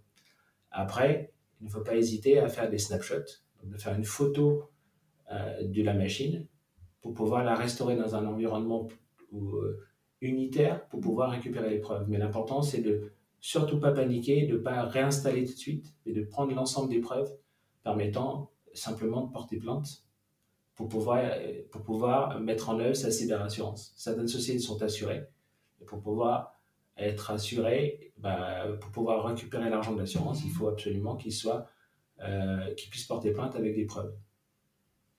Après, 0.71 1.33
il 1.61 1.67
ne 1.67 1.71
faut 1.71 1.81
pas 1.81 1.97
hésiter 1.97 2.39
à 2.39 2.49
faire 2.49 2.71
des 2.71 2.79
snapshots, 2.79 3.43
de 3.65 3.77
faire 3.77 3.95
une 3.95 4.05
photo 4.05 4.71
euh, 5.33 5.63
de 5.63 5.83
la 5.83 5.95
machine 5.95 6.47
pour 7.01 7.15
pouvoir 7.15 7.45
la 7.45 7.55
restaurer 7.55 7.97
dans 7.97 8.15
un 8.15 8.27
environnement 8.27 8.89
euh, 9.33 9.87
unitaire 10.21 10.87
pour 10.89 11.01
pouvoir 11.01 11.31
récupérer 11.31 11.71
les 11.71 11.79
preuves. 11.79 12.07
Mais 12.09 12.19
l'important, 12.19 12.63
c'est 12.63 12.81
de 12.81 13.13
surtout 13.41 13.79
pas 13.79 13.93
paniquer, 13.93 14.47
de 14.47 14.55
ne 14.55 14.59
pas 14.59 14.83
réinstaller 14.85 15.45
tout 15.45 15.53
de 15.53 15.59
suite, 15.59 15.95
mais 16.05 16.13
de 16.13 16.23
prendre 16.23 16.55
l'ensemble 16.55 16.91
des 16.91 17.01
preuves 17.01 17.31
permettant 17.83 18.51
simplement 18.75 19.27
de 19.27 19.33
porter 19.33 19.59
plainte 19.59 20.05
pour 20.75 20.89
pouvoir, 20.89 21.23
pour 21.71 21.83
pouvoir 21.83 22.41
mettre 22.41 22.69
en 22.69 22.79
œuvre 22.79 22.95
sa 22.95 23.11
cyberassurance. 23.11 23.93
Certaines 23.97 24.29
sociétés 24.29 24.61
sont 24.61 24.83
assurées. 24.83 25.25
Pour 25.87 26.01
pouvoir 26.01 26.58
être 26.99 27.31
assuré, 27.31 28.13
bah, 28.19 28.67
pour 28.81 28.91
pouvoir 28.91 29.25
récupérer 29.25 29.71
l'argent 29.71 29.93
de 29.93 30.01
l'assurance, 30.01 30.43
il 30.45 30.51
faut 30.51 30.69
absolument 30.69 31.17
qu'il 31.17 31.33
soit, 31.33 31.67
euh, 32.21 32.75
qu'il 32.75 32.91
puisse 32.91 33.07
porter 33.07 33.33
plainte 33.33 33.57
avec 33.57 33.75
des 33.75 33.85
preuves. 33.85 34.15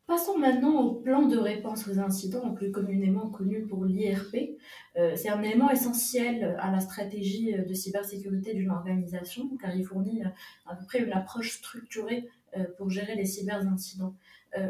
Passons 0.08 0.40
maintenant 0.40 0.82
au 0.82 0.96
plan 0.96 1.28
de 1.28 1.38
réponse 1.38 1.88
aux 1.88 2.00
incidents, 2.00 2.52
plus 2.56 2.72
communément 2.72 3.30
connu 3.30 3.68
pour 3.68 3.86
l'IRP. 3.86 4.58
Euh, 4.98 5.16
c'est 5.16 5.30
un 5.30 5.42
élément 5.44 5.70
essentiel 5.70 6.58
à 6.60 6.72
la 6.72 6.80
stratégie 6.80 7.54
de 7.54 7.74
cybersécurité 7.76 8.56
d'une 8.56 8.72
organisation, 8.72 9.56
car 9.62 9.76
il 9.76 9.86
fournit 9.86 10.24
à 10.66 10.76
peu 10.76 10.86
près 10.86 11.04
une 11.04 11.14
approche 11.14 11.58
structurée 11.60 12.28
euh, 12.58 12.64
pour 12.78 12.90
gérer 12.90 13.16
les 13.16 13.26
cyberincidents. 13.26 14.16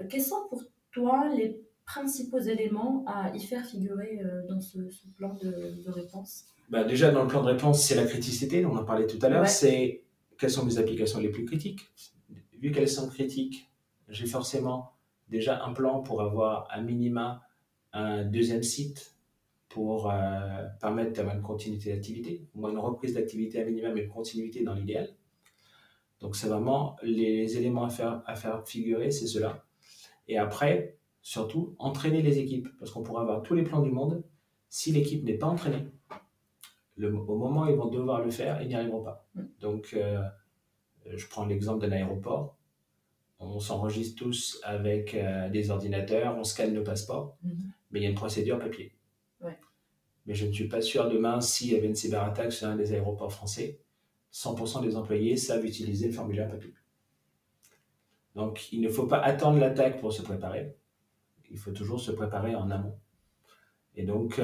quels 0.09 0.21
sont 0.21 0.49
pour 0.49 0.61
toi 0.91 1.29
les 1.33 1.61
principaux 1.89 2.39
éléments 2.39 3.03
à 3.07 3.35
y 3.35 3.39
faire 3.39 3.65
figurer 3.65 4.19
euh, 4.23 4.45
dans 4.47 4.61
ce, 4.61 4.77
plan 5.17 5.33
de, 5.33 5.89
réponse? 5.89 6.45
Bah 6.69 6.83
Déjà, 6.83 7.11
dans 7.11 7.23
le 7.23 7.27
plan 7.27 7.41
de 7.41 7.47
réponse, 7.47 7.81
c'est 7.83 7.95
la 7.95 8.05
criticité, 8.05 8.65
on 8.65 8.75
en 8.75 8.83
parlait 8.83 9.07
tout 9.07 9.19
à 9.21 9.29
l'heure. 9.29 9.47
C'est 9.47 10.03
quelles 10.37 10.51
sont 10.51 10.65
mes 10.65 10.77
applications 10.77 11.19
les 11.19 11.29
plus 11.29 11.45
critiques. 11.45 11.81
Vu 12.59 12.71
qu'elles 12.71 12.89
sont 12.89 13.09
critiques, 13.09 13.69
j'ai 14.07 14.25
forcément 14.25 14.91
déjà 15.29 15.63
un 15.63 15.73
plan 15.73 16.01
pour 16.01 16.21
avoir 16.21 16.67
un 16.71 16.81
minima 16.81 17.43
un 17.93 18.23
deuxième 18.23 18.63
site 18.63 19.15
pour 19.67 20.11
euh, 20.11 20.67
permettre 20.79 21.13
d'avoir 21.13 21.35
une 21.35 21.41
continuité 21.41 21.91
d'activité, 21.91 22.47
ou 22.55 22.67
une 22.67 22.77
reprise 22.77 23.13
d'activité 23.13 23.61
à 23.61 23.65
minimum 23.65 23.93
mais 23.93 24.03
une 24.03 24.09
continuité 24.09 24.63
dans 24.63 24.73
l'idéal. 24.73 25.09
Donc 26.19 26.35
c'est 26.35 26.47
vraiment 26.47 26.97
les 27.03 27.57
éléments 27.57 27.85
à 27.85 27.89
faire, 27.89 28.23
à 28.25 28.35
faire 28.35 28.67
figurer, 28.67 29.11
c'est 29.11 29.27
cela. 29.27 29.63
Et 30.27 30.37
après, 30.37 30.97
surtout, 31.21 31.75
entraîner 31.79 32.21
les 32.21 32.39
équipes. 32.39 32.67
Parce 32.77 32.91
qu'on 32.91 33.03
pourra 33.03 33.21
avoir 33.21 33.41
tous 33.41 33.55
les 33.55 33.63
plans 33.63 33.81
du 33.81 33.91
monde. 33.91 34.23
Si 34.69 34.91
l'équipe 34.91 35.23
n'est 35.23 35.37
pas 35.37 35.47
entraînée, 35.47 35.87
au 37.07 37.37
moment 37.37 37.63
où 37.63 37.67
ils 37.67 37.75
vont 37.75 37.89
devoir 37.89 38.23
le 38.23 38.31
faire, 38.31 38.61
ils 38.61 38.67
n'y 38.67 38.75
arriveront 38.75 39.03
pas. 39.03 39.27
Mm. 39.35 39.41
Donc, 39.59 39.93
euh, 39.93 40.21
je 41.05 41.27
prends 41.27 41.45
l'exemple 41.45 41.81
d'un 41.81 41.91
aéroport. 41.91 42.57
On 43.39 43.59
s'enregistre 43.59 44.21
tous 44.21 44.59
avec 44.63 45.13
euh, 45.13 45.49
des 45.49 45.71
ordinateurs, 45.71 46.37
on 46.37 46.43
scanne 46.43 46.73
nos 46.73 46.83
passeports, 46.83 47.37
mm-hmm. 47.45 47.71
mais 47.91 47.99
il 47.99 48.03
y 48.03 48.05
a 48.05 48.09
une 48.09 48.15
procédure 48.15 48.59
papier. 48.59 48.93
Mais 50.25 50.35
je 50.35 50.45
ne 50.45 50.51
suis 50.51 50.67
pas 50.67 50.81
sûr 50.81 51.09
demain, 51.09 51.41
s'il 51.41 51.71
y 51.71 51.75
avait 51.75 51.87
une 51.87 51.95
cyberattaque 51.95 52.51
sur 52.51 52.67
un 52.67 52.75
des 52.75 52.93
aéroports 52.93 53.31
français, 53.31 53.79
100% 54.31 54.83
des 54.83 54.95
employés 54.95 55.37
savent 55.37 55.65
utiliser 55.65 56.05
le 56.05 56.13
formulaire 56.13 56.47
papier. 56.47 56.75
Donc, 58.35 58.71
il 58.71 58.81
ne 58.81 58.89
faut 58.89 59.07
pas 59.07 59.17
attendre 59.17 59.57
l'attaque 59.57 59.99
pour 59.99 60.13
se 60.13 60.21
préparer. 60.21 60.75
Il 61.49 61.57
faut 61.57 61.71
toujours 61.71 61.99
se 61.99 62.11
préparer 62.11 62.53
en 62.53 62.69
amont. 62.69 62.95
Et 63.95 64.03
donc, 64.03 64.39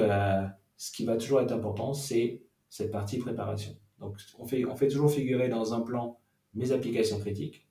ce 0.76 0.92
qui 0.92 1.04
va 1.04 1.16
toujours 1.16 1.40
être 1.40 1.52
important, 1.52 1.92
c'est 1.92 2.42
cette 2.76 2.90
partie 2.90 3.16
préparation. 3.18 3.74
Donc, 4.00 4.18
on 4.38 4.46
fait, 4.46 4.66
on 4.66 4.76
fait 4.76 4.88
toujours 4.88 5.10
figurer 5.10 5.48
dans 5.48 5.72
un 5.72 5.80
plan 5.80 6.20
mes 6.54 6.72
applications 6.72 7.18
critiques. 7.18 7.66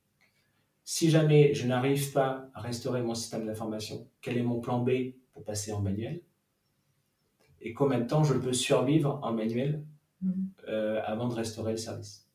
Si 0.84 1.10
jamais 1.10 1.54
je 1.54 1.68
n'arrive 1.68 2.12
pas 2.12 2.50
à 2.56 2.62
restaurer 2.62 3.04
mon 3.04 3.14
système 3.14 3.46
d'information, 3.46 4.08
quel 4.22 4.38
est 4.38 4.44
mon 4.44 4.60
plan 4.60 4.80
B 4.80 5.14
pour 5.32 5.44
passer 5.44 5.72
en 5.72 5.82
manuel? 5.82 6.22
Et 7.62 7.74
combien 7.74 8.00
de 8.00 8.08
temps 8.08 8.24
je 8.24 8.34
peux 8.34 8.54
survivre 8.54 9.20
en 9.22 9.32
manuel 9.34 9.86
mhm. 10.22 10.50
euh, 10.68 11.02
avant 11.06 11.28
de 11.28 11.36
restaurer 11.36 11.72
le 11.74 11.78
service? 11.78 12.28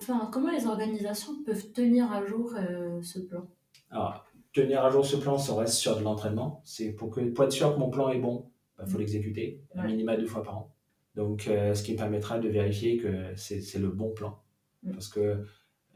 Enfin, 0.00 0.28
comment 0.32 0.52
les 0.52 0.66
organisations 0.66 1.42
peuvent 1.44 1.72
tenir 1.72 2.12
à 2.12 2.24
jour 2.24 2.54
euh, 2.56 3.02
ce 3.02 3.18
plan? 3.18 3.48
Alors, 3.90 4.24
tenir 4.52 4.84
à 4.84 4.90
jour 4.90 5.04
ce 5.04 5.16
plan, 5.16 5.36
ça 5.36 5.54
reste 5.56 5.74
sur 5.74 5.96
de 5.96 6.04
l'entraînement. 6.04 6.62
C'est 6.64 6.92
pour, 6.92 7.10
que, 7.10 7.20
pour 7.20 7.44
être 7.44 7.52
sûr 7.52 7.74
que 7.74 7.80
mon 7.80 7.90
plan 7.90 8.08
est 8.10 8.20
bon, 8.20 8.46
il 8.46 8.78
bah, 8.78 8.86
faut 8.86 8.94
mhm. 8.94 9.00
l'exécuter, 9.00 9.64
un 9.74 9.86
minima 9.86 10.16
deux 10.16 10.26
fois 10.26 10.44
par 10.44 10.58
an. 10.58 10.74
Donc, 11.18 11.48
euh, 11.48 11.74
ce 11.74 11.82
qui 11.82 11.94
me 11.94 11.96
permettra 11.96 12.38
de 12.38 12.48
vérifier 12.48 12.96
que 12.96 13.34
c'est 13.34 13.80
le 13.80 13.88
bon 13.88 14.10
plan. 14.10 14.40
Mm. 14.84 14.92
Parce 14.92 15.08
que 15.08 15.42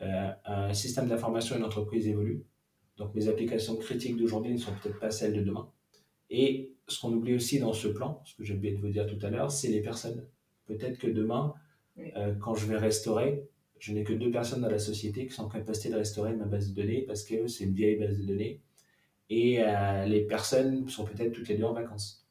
euh, 0.02 0.30
un 0.44 0.74
système 0.74 1.06
d'information, 1.06 1.56
une 1.56 1.62
entreprise 1.62 2.08
évolue. 2.08 2.44
Donc, 2.96 3.14
mes 3.14 3.28
applications 3.28 3.76
critiques 3.76 4.16
d'aujourd'hui 4.16 4.52
ne 4.52 4.58
sont 4.58 4.72
peut-être 4.82 4.98
pas 4.98 5.12
celles 5.12 5.32
de 5.32 5.40
demain. 5.40 5.70
Et 6.28 6.74
ce 6.88 7.00
qu'on 7.00 7.12
oublie 7.12 7.34
aussi 7.34 7.60
dans 7.60 7.72
ce 7.72 7.86
plan, 7.86 8.20
ce 8.24 8.34
que 8.34 8.42
j'ai 8.42 8.54
oublié 8.54 8.74
de 8.74 8.80
vous 8.80 8.88
dire 8.88 9.06
tout 9.06 9.24
à 9.24 9.30
l'heure, 9.30 9.52
c'est 9.52 9.68
les 9.68 9.80
personnes. 9.80 10.26
Peut-être 10.66 10.98
que 10.98 11.06
demain, 11.06 11.54
euh, 12.16 12.34
quand 12.34 12.56
je 12.56 12.66
vais 12.66 12.76
restaurer, 12.76 13.48
je 13.78 13.92
n'ai 13.92 14.02
que 14.02 14.12
deux 14.12 14.32
personnes 14.32 14.62
dans 14.62 14.70
la 14.70 14.80
société 14.80 15.28
qui 15.28 15.32
sont 15.32 15.44
en 15.44 15.48
capacité 15.48 15.88
de 15.88 15.98
restaurer 15.98 16.34
ma 16.34 16.46
base 16.46 16.70
de 16.70 16.74
données 16.74 17.02
parce 17.02 17.22
que 17.22 17.46
c'est 17.46 17.62
une 17.62 17.74
vieille 17.74 17.96
base 17.96 18.18
de 18.18 18.26
données. 18.26 18.60
Et 19.30 19.62
les 20.06 20.22
personnes 20.22 20.88
sont 20.88 21.04
peut-être 21.04 21.32
toutes 21.32 21.48
les 21.48 21.56
deux 21.56 21.64
en 21.64 21.72
vacances. 21.72 22.28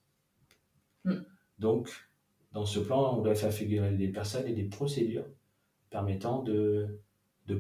Mm. 1.06 1.22
Donc, 1.58 1.90
dans 2.52 2.66
ce 2.66 2.80
plan, 2.80 3.18
on 3.18 3.22
doit 3.22 3.36
faire 3.36 3.54
figurer 3.54 3.92
des 3.92 4.10
personnes 4.10 4.48
et 4.48 4.54
des 4.54 4.64
procédures 4.64 5.26
permettant 5.90 6.42
de, 6.42 7.00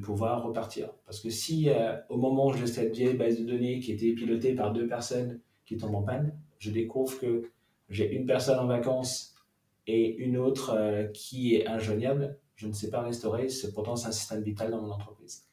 pouvoir 0.01 0.41
repartir. 0.45 0.89
Parce 1.05 1.19
que 1.19 1.29
si 1.29 1.69
euh, 1.69 1.97
au 2.07 2.15
moment 2.15 2.47
où 2.47 2.53
j'ai 2.53 2.65
cette 2.65 2.95
vieille 2.95 3.17
base 3.17 3.37
de 3.37 3.43
données 3.43 3.81
qui 3.81 3.91
était 3.91 4.13
pilotée 4.13 4.55
par 4.55 4.71
deux 4.71 4.87
personnes 4.87 5.41
qui 5.65 5.75
tombent 5.75 5.95
en 5.95 6.03
panne, 6.03 6.33
je 6.59 6.71
découvre 6.71 7.19
que 7.19 7.51
j'ai 7.89 8.09
une 8.13 8.25
personne 8.25 8.57
en 8.57 8.67
vacances 8.67 9.35
et 9.87 10.15
une 10.15 10.37
autre 10.37 10.69
euh, 10.73 11.07
qui 11.07 11.55
est 11.55 11.67
injoignable, 11.67 12.37
je 12.55 12.67
ne 12.67 12.71
sais 12.71 12.89
pas 12.89 13.01
restaurer, 13.01 13.49
c'est 13.49 13.73
pourtant 13.73 13.93
un 13.93 14.11
système 14.13 14.41
vital 14.43 14.71
dans 14.71 14.81
mon 14.81 14.91
entreprise. 14.91 15.45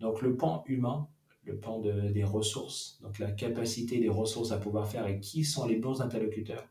Donc 0.00 0.20
le 0.20 0.36
pan 0.36 0.64
humain, 0.66 1.06
le 1.44 1.56
pan 1.56 1.78
de, 1.78 2.10
des 2.10 2.24
ressources, 2.24 2.98
donc 3.02 3.20
la 3.20 3.30
capacité 3.30 4.00
des 4.00 4.08
ressources 4.08 4.50
à 4.50 4.58
pouvoir 4.58 4.88
faire 4.88 5.06
et 5.06 5.20
qui 5.20 5.44
sont 5.44 5.68
les 5.68 5.76
bons 5.76 6.00
interlocuteurs 6.00 6.66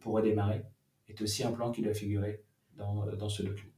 pour 0.00 0.14
redémarrer, 0.14 0.64
est 1.10 1.22
aussi 1.22 1.44
un 1.44 1.52
plan 1.52 1.70
qui 1.70 1.82
doit 1.82 1.94
figurer 1.94 2.44
dans, 2.76 3.06
dans 3.16 3.28
ce 3.28 3.42
document. 3.42 3.72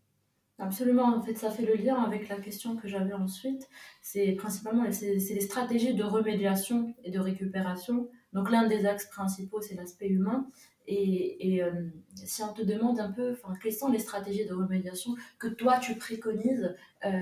Absolument, 0.63 1.17
en 1.17 1.21
fait, 1.23 1.35
ça 1.35 1.51
fait 1.51 1.65
le 1.65 1.75
lien 1.75 1.97
avec 1.97 2.29
la 2.29 2.37
question 2.37 2.77
que 2.77 2.87
j'avais 2.87 3.15
ensuite. 3.15 3.69
C'est 4.01 4.33
principalement 4.33 4.85
c'est, 4.93 5.15
les 5.15 5.41
stratégies 5.41 5.95
de 5.95 6.05
remédiation 6.05 6.95
et 7.03 7.11
de 7.11 7.19
récupération. 7.19 8.09
Donc 8.33 8.51
l'un 8.51 8.69
des 8.69 8.87
axes 8.87 9.07
principaux, 9.07 9.61
c'est 9.61 9.75
l'aspect 9.75 10.07
humain. 10.07 10.47
Et, 10.87 11.55
et 11.55 11.65
euh, 11.65 11.89
si 12.15 12.43
on 12.43 12.53
te 12.53 12.63
demande 12.63 13.01
un 13.01 13.11
peu, 13.11 13.37
quelles 13.61 13.73
sont 13.73 13.91
les 13.91 13.99
stratégies 13.99 14.47
de 14.47 14.55
remédiation 14.55 15.15
que 15.41 15.49
toi 15.49 15.79
tu 15.81 15.97
préconises 15.97 16.77
euh, 17.05 17.21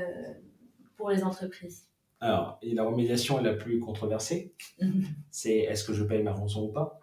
pour 0.97 1.11
les 1.11 1.25
entreprises? 1.25 1.87
Alors, 2.21 2.61
la 2.63 2.85
remédiation 2.85 3.41
est 3.41 3.43
la 3.43 3.55
plus 3.55 3.81
controversée. 3.81 4.53
c'est 5.31 5.61
est-ce 5.61 5.85
que 5.85 5.95
je 5.95 6.05
paye 6.05 6.23
ma 6.23 6.33
rançon 6.33 6.65
ou 6.65 6.73
pas? 6.73 7.00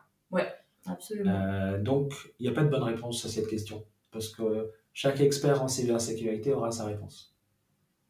Absolument. 0.88 1.32
Euh, 1.32 1.82
donc, 1.82 2.14
il 2.40 2.44
n'y 2.44 2.50
a 2.50 2.54
pas 2.54 2.64
de 2.64 2.70
bonne 2.70 2.84
réponse 2.84 3.26
à 3.26 3.30
cette 3.30 3.48
question, 3.48 3.84
parce 4.12 4.30
que 4.30 4.72
chaque 4.94 5.20
expert 5.22 5.62
en 5.62 5.68
cybersécurité 5.68 6.54
aura 6.54 6.72
sa 6.72 6.86
réponse. 6.86 7.36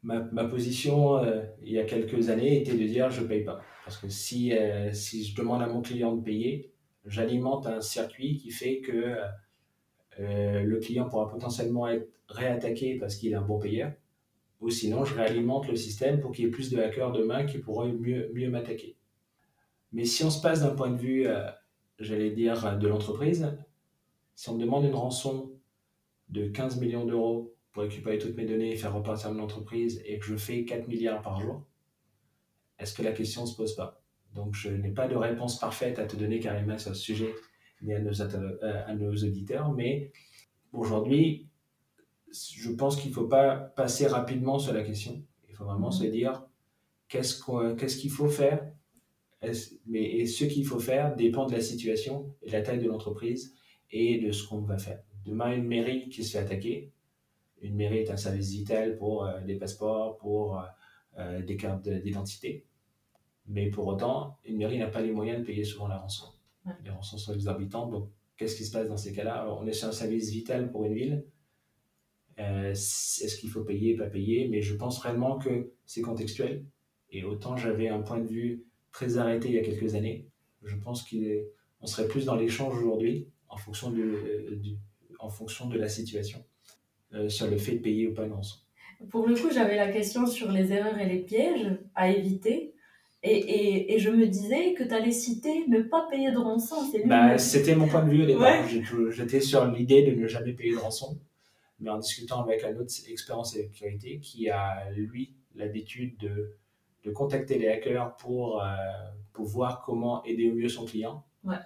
Ma, 0.02 0.20
ma 0.32 0.44
position, 0.44 1.18
euh, 1.18 1.42
il 1.62 1.72
y 1.72 1.78
a 1.78 1.84
quelques 1.84 2.28
années, 2.30 2.60
était 2.60 2.76
de 2.76 2.86
dire 2.86 3.10
je 3.10 3.22
ne 3.22 3.26
paye 3.26 3.44
pas. 3.44 3.60
Parce 3.84 3.96
que 3.96 4.08
si, 4.08 4.52
euh, 4.52 4.92
si 4.92 5.24
je 5.24 5.34
demande 5.34 5.62
à 5.62 5.66
mon 5.66 5.82
client 5.82 6.14
de 6.14 6.22
payer, 6.22 6.72
j'alimente 7.04 7.66
un 7.66 7.80
circuit 7.80 8.36
qui 8.36 8.50
fait 8.50 8.80
que 8.80 9.16
le 10.18 10.78
client 10.80 11.08
pourra 11.08 11.28
potentiellement 11.28 11.86
être 11.86 12.08
réattaqué 12.28 12.98
parce 12.98 13.14
qu'il 13.14 13.30
est 13.30 13.36
un 13.36 13.42
bon 13.42 13.60
payeur, 13.60 13.92
ou 14.60 14.68
sinon 14.68 15.04
je 15.04 15.14
réalimente 15.14 15.68
le 15.68 15.76
système 15.76 16.20
pour 16.20 16.32
qu'il 16.32 16.44
y 16.44 16.48
ait 16.48 16.50
plus 16.50 16.70
de 16.70 16.78
hackers 16.78 17.12
demain 17.12 17.46
qui 17.46 17.58
pourraient 17.58 17.92
mieux, 17.92 18.28
mieux 18.34 18.50
m'attaquer. 18.50 18.96
Mais 19.92 20.04
si 20.04 20.24
on 20.24 20.30
se 20.30 20.42
passe 20.42 20.62
d'un 20.62 20.74
point 20.74 20.90
de 20.90 20.98
vue 20.98 21.28
j'allais 21.98 22.30
dire, 22.30 22.78
de 22.78 22.88
l'entreprise, 22.88 23.56
si 24.34 24.48
on 24.48 24.54
me 24.54 24.60
demande 24.60 24.84
une 24.84 24.94
rançon 24.94 25.52
de 26.28 26.46
15 26.46 26.78
millions 26.80 27.04
d'euros 27.04 27.54
pour 27.72 27.82
récupérer 27.82 28.18
toutes 28.18 28.36
mes 28.36 28.44
données 28.44 28.72
et 28.72 28.76
faire 28.76 28.94
repartir 28.94 29.32
mon 29.32 29.42
entreprise 29.42 30.02
et 30.04 30.18
que 30.18 30.26
je 30.26 30.36
fais 30.36 30.64
4 30.64 30.88
milliards 30.88 31.22
par 31.22 31.40
jour, 31.40 31.64
est-ce 32.78 32.94
que 32.94 33.02
la 33.02 33.12
question 33.12 33.42
ne 33.42 33.46
se 33.46 33.56
pose 33.56 33.74
pas? 33.74 34.00
Donc, 34.34 34.54
je 34.54 34.68
n'ai 34.68 34.90
pas 34.90 35.08
de 35.08 35.16
réponse 35.16 35.58
parfaite 35.58 35.98
à 35.98 36.04
te 36.04 36.16
donner, 36.16 36.38
Karima, 36.38 36.78
sur 36.78 36.94
ce 36.94 37.02
sujet, 37.02 37.34
ni 37.82 37.94
à 37.94 38.00
nos, 38.00 38.20
euh, 38.20 38.84
à 38.86 38.94
nos 38.94 39.12
auditeurs, 39.12 39.72
mais 39.72 40.12
aujourd'hui, 40.72 41.48
je 42.30 42.70
pense 42.70 42.96
qu'il 42.96 43.10
ne 43.10 43.14
faut 43.14 43.26
pas 43.26 43.56
passer 43.56 44.06
rapidement 44.06 44.58
sur 44.58 44.72
la 44.72 44.82
question. 44.82 45.22
Il 45.48 45.54
faut 45.54 45.64
vraiment 45.64 45.90
se 45.90 46.04
dire 46.04 46.44
qu'est-ce 47.08 47.96
qu'il 47.96 48.10
faut 48.10 48.28
faire 48.28 48.70
mais 49.86 50.02
et 50.02 50.26
ce 50.26 50.44
qu'il 50.44 50.66
faut 50.66 50.80
faire 50.80 51.14
dépend 51.14 51.46
de 51.46 51.52
la 51.52 51.60
situation 51.60 52.34
et 52.42 52.48
de 52.48 52.52
la 52.52 52.62
taille 52.62 52.80
de 52.80 52.88
l'entreprise 52.88 53.54
et 53.90 54.18
de 54.18 54.32
ce 54.32 54.46
qu'on 54.46 54.60
va 54.60 54.78
faire. 54.78 55.02
Demain, 55.24 55.54
une 55.54 55.66
mairie 55.66 56.08
qui 56.08 56.24
se 56.24 56.32
fait 56.32 56.38
attaquer, 56.38 56.92
une 57.60 57.76
mairie 57.76 57.98
est 57.98 58.10
un 58.10 58.16
service 58.16 58.50
vital 58.50 58.96
pour 58.96 59.24
euh, 59.24 59.40
des 59.40 59.56
passeports, 59.56 60.16
pour 60.18 60.58
euh, 60.58 60.62
euh, 61.18 61.42
des 61.42 61.56
cartes 61.56 61.88
d'identité. 61.88 62.66
Mais 63.46 63.70
pour 63.70 63.86
autant, 63.86 64.38
une 64.44 64.58
mairie 64.58 64.78
n'a 64.78 64.88
pas 64.88 65.00
les 65.00 65.12
moyens 65.12 65.40
de 65.40 65.44
payer 65.44 65.64
souvent 65.64 65.88
la 65.88 65.98
rançon. 65.98 66.26
Les 66.84 66.90
rançons 66.90 67.16
sont 67.16 67.32
exorbitantes, 67.32 67.90
donc 67.90 68.10
qu'est-ce 68.36 68.56
qui 68.56 68.64
se 68.64 68.72
passe 68.72 68.88
dans 68.88 68.98
ces 68.98 69.12
cas-là? 69.12 69.48
On 69.58 69.66
est 69.66 69.72
sur 69.72 69.88
un 69.88 69.92
service 69.92 70.30
vital 70.30 70.70
pour 70.70 70.84
une 70.84 70.92
ville. 70.92 71.24
Est-ce 72.36 73.36
qu'il 73.38 73.48
faut 73.48 73.64
payer, 73.64 73.96
pas 73.96 74.06
payer 74.06 74.48
Mais 74.48 74.60
je 74.60 74.74
pense 74.76 74.98
réellement 74.98 75.38
que 75.38 75.72
c'est 75.86 76.02
contextuel. 76.02 76.66
Et 77.10 77.24
autant 77.24 77.56
j'avais 77.56 77.88
un 77.88 78.02
point 78.02 78.20
de 78.20 78.26
vue 78.26 78.67
très 78.98 79.16
arrêté 79.16 79.48
il 79.48 79.54
y 79.54 79.58
a 79.58 79.62
quelques 79.62 79.94
années. 79.94 80.26
Je 80.64 80.74
pense 80.74 81.08
qu'on 81.08 81.86
serait 81.86 82.08
plus 82.08 82.24
dans 82.24 82.34
l'échange 82.34 82.76
aujourd'hui 82.76 83.28
en, 83.48 83.56
fonction 83.56 83.90
de, 83.92 84.02
en 85.20 85.28
fonction 85.28 85.68
de 85.68 85.78
la 85.78 85.88
situation 85.88 86.44
euh, 87.14 87.28
sur 87.28 87.46
le 87.48 87.58
fait 87.58 87.76
de 87.76 87.78
payer 87.78 88.08
ou 88.08 88.14
pas 88.14 88.26
rançon. 88.26 88.56
Pour 89.10 89.28
le 89.28 89.36
coup, 89.36 89.50
j'avais 89.52 89.76
la 89.76 89.92
question 89.92 90.26
sur 90.26 90.50
les 90.50 90.72
erreurs 90.72 90.98
et 90.98 91.08
les 91.08 91.20
pièges 91.20 91.78
à 91.94 92.10
éviter. 92.10 92.74
Et, 93.22 93.36
et, 93.36 93.94
et 93.94 93.98
je 94.00 94.10
me 94.10 94.26
disais 94.26 94.74
que 94.74 94.82
tu 94.82 94.92
allais 94.92 95.12
citer 95.12 95.66
ne 95.68 95.80
pas 95.82 96.08
payer 96.10 96.32
de 96.32 96.38
rançon. 96.38 96.76
Bah, 97.04 97.38
C'était 97.38 97.76
mon 97.76 97.86
point 97.86 98.04
de 98.04 98.10
vue 98.10 98.24
au 98.24 98.26
départ. 98.26 98.66
J'étais 99.10 99.40
sur 99.40 99.64
l'idée 99.70 100.02
de 100.02 100.20
ne 100.20 100.26
jamais 100.26 100.54
payer 100.54 100.72
de 100.72 100.78
rançon. 100.78 101.20
Mais 101.78 101.90
en 101.90 101.98
discutant 101.98 102.42
avec 102.42 102.64
un 102.64 102.74
autre 102.76 102.92
expert 103.08 103.38
en 103.38 103.44
sécurité 103.44 104.18
qui 104.18 104.50
a, 104.50 104.90
lui, 104.90 105.34
l'habitude 105.54 106.16
de 106.18 106.56
de 107.08 107.12
contacter 107.12 107.58
les 107.58 107.68
hackers 107.68 108.16
pour, 108.16 108.62
euh, 108.62 108.66
pour 109.32 109.46
voir 109.46 109.82
comment 109.84 110.22
aider 110.24 110.50
au 110.50 110.54
mieux 110.54 110.68
son 110.68 110.84
client. 110.84 111.24
Ouais. 111.42 111.56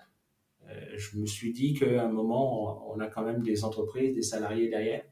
Euh, 0.69 0.95
je 0.97 1.19
me 1.19 1.27
suis 1.27 1.53
dit 1.53 1.75
qu'à 1.75 2.05
un 2.05 2.09
moment, 2.09 2.91
on 2.93 3.01
a 3.01 3.09
quand 3.09 3.25
même 3.25 3.43
des 3.43 3.65
entreprises, 3.65 4.15
des 4.15 4.23
salariés 4.23 4.69
derrière. 4.69 5.03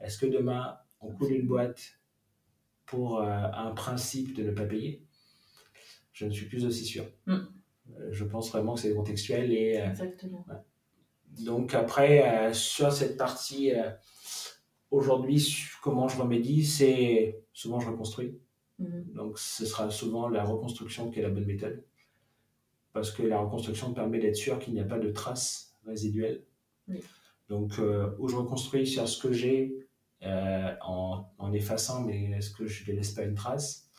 Est-ce 0.00 0.18
que 0.18 0.26
demain, 0.26 0.78
on 1.00 1.12
coule 1.12 1.32
une 1.32 1.46
boîte 1.46 1.98
pour 2.86 3.20
euh, 3.20 3.26
un 3.26 3.72
principe 3.72 4.34
de 4.34 4.42
ne 4.44 4.50
pas 4.50 4.64
payer? 4.64 5.04
Je 6.12 6.24
ne 6.24 6.30
suis 6.30 6.46
plus 6.46 6.64
aussi 6.64 6.84
sûr. 6.84 7.04
Mm. 7.26 7.40
je 8.10 8.24
pense 8.24 8.50
vraiment 8.50 8.74
que 8.74 8.80
c'est 8.80 8.94
contextuel. 8.94 9.52
Et, 9.52 9.74
Exactement. 9.74 10.46
Donc 11.44 11.74
après, 11.74 12.54
sur 12.54 12.90
cette 12.90 13.18
partie, 13.18 13.72
aujourd'hui, 14.90 15.54
comment 15.82 16.08
je 16.08 16.18
remédie, 16.18 16.64
c'est 16.64 17.44
souvent 17.52 17.78
je 17.80 17.90
reconstruis. 17.90 18.40
Mhm. 18.78 19.12
Donc, 19.14 19.38
ce 19.38 19.64
sera 19.64 19.90
souvent 19.90 20.28
la 20.28 20.44
reconstruction 20.44 21.10
qui 21.10 21.20
est 21.20 21.22
la 21.22 21.30
bonne 21.30 21.46
méthode. 21.46 21.82
Parce 22.92 23.10
que 23.10 23.22
la 23.22 23.38
reconstruction 23.38 23.92
permet 23.92 24.18
d'être 24.18 24.36
sûr 24.36 24.58
qu'il 24.58 24.74
n'y 24.74 24.80
a 24.80 24.84
pas 24.84 24.98
de 24.98 25.10
traces 25.10 25.76
résiduelles. 25.86 26.42
Donc, 27.48 27.78
euh, 27.78 28.10
où 28.18 28.28
je 28.28 28.36
reconstruis 28.36 28.86
sur 28.86 29.06
ce 29.08 29.20
que 29.20 29.32
j'ai 29.32 29.86
euh, 30.22 30.74
en, 30.82 31.28
en, 31.38 31.52
effaçant, 31.52 32.02
mais 32.02 32.30
est-ce 32.30 32.50
que 32.50 32.66
je 32.66 32.90
ne 32.90 32.96
laisse 32.96 33.12
pas 33.12 33.22
une 33.22 33.34
trace? 33.34 33.90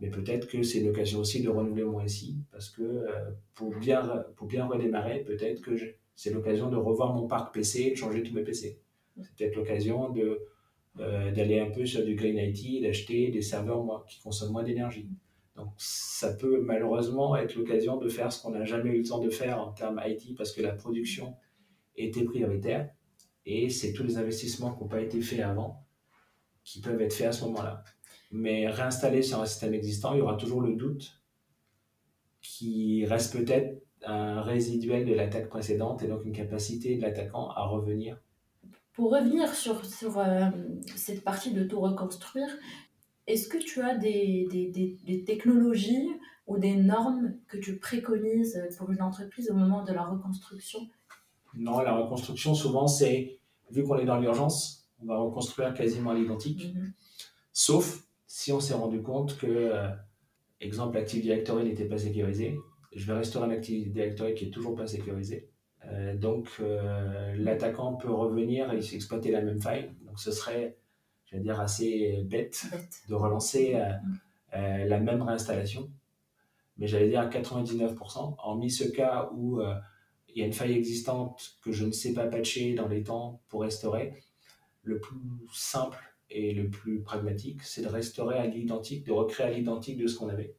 Mais 0.00 0.10
peut-être 0.10 0.48
que 0.48 0.62
c'est 0.62 0.78
une 0.78 0.88
occasion 0.88 1.20
aussi 1.20 1.42
de 1.42 1.48
renouveler 1.50 1.84
mon 1.84 1.98
récit. 1.98 2.38
Parce 2.50 2.70
que 2.70 2.82
euh, 2.82 3.30
pour, 3.54 3.74
bien, 3.76 4.24
pour 4.36 4.46
bien 4.46 4.66
redémarrer, 4.66 5.20
peut-être 5.20 5.60
que 5.60 5.72
c'est 6.14 6.30
l'occasion 6.30 6.70
de 6.70 6.76
revoir 6.76 7.12
mon 7.12 7.26
parc 7.26 7.52
PC 7.54 7.82
et 7.82 7.90
de 7.90 7.96
changer 7.96 8.22
tous 8.22 8.34
mes 8.34 8.42
PC. 8.42 8.80
C'est 9.20 9.34
peut-être 9.36 9.56
l'occasion 9.56 10.08
de 10.10 10.40
euh, 10.98 11.30
d'aller 11.30 11.60
un 11.60 11.70
peu 11.70 11.86
sur 11.86 12.04
du 12.04 12.14
Green 12.14 12.36
IT, 12.36 12.82
d'acheter 12.82 13.30
des 13.30 13.42
serveurs 13.42 14.04
qui 14.06 14.20
consomment 14.20 14.52
moins 14.52 14.64
d'énergie. 14.64 15.08
Donc 15.56 15.72
ça 15.76 16.32
peut 16.32 16.60
malheureusement 16.60 17.36
être 17.36 17.54
l'occasion 17.54 17.96
de 17.96 18.08
faire 18.08 18.32
ce 18.32 18.42
qu'on 18.42 18.50
n'a 18.50 18.64
jamais 18.64 18.90
eu 18.90 18.98
le 18.98 19.04
temps 19.08 19.20
de 19.20 19.30
faire 19.30 19.60
en 19.60 19.72
termes 19.72 20.00
IT 20.04 20.36
parce 20.36 20.52
que 20.52 20.62
la 20.62 20.72
production 20.72 21.36
était 21.96 22.24
prioritaire 22.24 22.90
et 23.46 23.68
c'est 23.68 23.92
tous 23.92 24.02
les 24.02 24.16
investissements 24.16 24.72
qui 24.72 24.82
n'ont 24.82 24.88
pas 24.88 25.00
été 25.00 25.20
faits 25.20 25.40
avant 25.40 25.86
qui 26.64 26.80
peuvent 26.80 27.00
être 27.00 27.12
faits 27.12 27.28
à 27.28 27.32
ce 27.32 27.44
moment-là. 27.46 27.84
Mais 28.30 28.68
réinstaller 28.68 29.22
sur 29.22 29.40
un 29.40 29.46
système 29.46 29.74
existant, 29.74 30.14
il 30.14 30.18
y 30.18 30.20
aura 30.20 30.36
toujours 30.36 30.60
le 30.60 30.74
doute 30.74 31.20
qui 32.40 33.04
reste 33.06 33.36
peut-être 33.36 33.82
un 34.04 34.40
résiduel 34.40 35.04
de 35.04 35.14
l'attaque 35.14 35.48
précédente 35.48 36.02
et 36.02 36.06
donc 36.06 36.24
une 36.24 36.32
capacité 36.32 36.96
de 36.96 37.02
l'attaquant 37.02 37.50
à 37.50 37.66
revenir. 37.66 38.18
Pour 39.00 39.12
revenir 39.12 39.54
sur, 39.54 39.82
sur 39.86 40.18
euh, 40.18 40.50
cette 40.94 41.24
partie 41.24 41.54
de 41.54 41.64
tout 41.64 41.80
reconstruire, 41.80 42.50
est-ce 43.26 43.48
que 43.48 43.56
tu 43.56 43.80
as 43.80 43.96
des, 43.96 44.46
des, 44.50 44.98
des, 45.06 45.24
technologies 45.24 46.10
ou 46.46 46.58
des 46.58 46.76
normes 46.76 47.32
que 47.48 47.56
tu 47.56 47.78
préconises 47.78 48.62
pour 48.76 48.90
une 48.90 49.00
entreprise 49.00 49.50
au 49.50 49.54
moment 49.54 49.84
de 49.84 49.94
la 49.94 50.04
reconstruction? 50.04 50.80
Non, 51.54 51.80
la 51.80 51.96
reconstruction, 51.96 52.54
souvent, 52.54 52.86
c'est, 52.88 53.38
vu 53.70 53.84
qu'on 53.84 53.96
est 53.96 54.04
dans 54.04 54.20
l'urgence, 54.20 54.86
on 55.02 55.06
va 55.06 55.16
reconstruire 55.16 55.72
quasiment 55.72 56.10
à 56.10 56.14
l'identique, 56.14 56.74
mhm. 56.74 56.92
sauf 57.54 58.06
si 58.26 58.52
on 58.52 58.60
s'est 58.60 58.74
rendu 58.74 59.00
compte 59.00 59.38
que, 59.38 59.46
euh, 59.46 59.88
exemple, 60.60 60.96
l'Active 60.96 61.22
Directory 61.22 61.64
n'était 61.64 61.88
pas 61.88 61.96
sécurisé, 61.96 62.58
je 62.92 63.06
vais 63.06 63.14
restaurer 63.14 63.46
un 63.46 63.50
Active 63.50 63.90
Directory 63.92 64.34
qui 64.34 64.44
est 64.44 64.50
toujours 64.50 64.74
pas 64.74 64.86
sécurisé. 64.86 65.49
Euh, 65.86 66.16
donc, 66.16 66.48
euh, 66.60 67.34
l'attaquant 67.36 67.94
peut 67.94 68.12
revenir 68.12 68.72
et 68.72 68.78
exploiter 68.78 69.30
la 69.30 69.42
même 69.42 69.60
faille. 69.60 69.90
Donc, 70.02 70.18
ce 70.18 70.30
serait, 70.30 70.76
je 71.26 71.36
vais 71.36 71.42
dire, 71.42 71.60
assez 71.60 72.22
bête, 72.24 72.66
de 73.08 73.14
relancer 73.14 73.74
euh, 74.54 74.84
la 74.84 75.00
même 75.00 75.22
réinstallation. 75.22 75.90
Mais 76.76 76.86
j'allais 76.86 77.08
dire 77.08 77.20
à 77.20 77.28
99%, 77.28 78.36
en 78.38 78.56
mis 78.56 78.70
ce 78.70 78.84
cas 78.84 79.30
où 79.34 79.60
il 80.28 80.38
y 80.38 80.42
a 80.42 80.46
une 80.46 80.52
faille 80.52 80.72
existante 80.72 81.56
que 81.62 81.72
je 81.72 81.84
ne 81.84 81.92
sais 81.92 82.14
pas 82.14 82.26
patcher 82.26 82.74
dans 82.74 82.88
les 82.88 83.02
temps 83.02 83.42
pour 83.48 83.62
restaurer, 83.62 84.14
le 84.82 84.98
plus 84.98 85.18
simple 85.52 85.98
et 86.30 86.54
le 86.54 86.70
plus 86.70 87.02
pragmatique, 87.02 87.62
c'est 87.64 87.82
de 87.82 87.88
restaurer 87.88 88.38
à 88.38 88.46
l'identique, 88.46 89.04
de 89.04 89.12
recréer 89.12 89.46
à 89.46 89.50
l'identique 89.50 89.98
de 89.98 90.06
ce 90.06 90.16
qu'on 90.16 90.30
avait. 90.30 90.54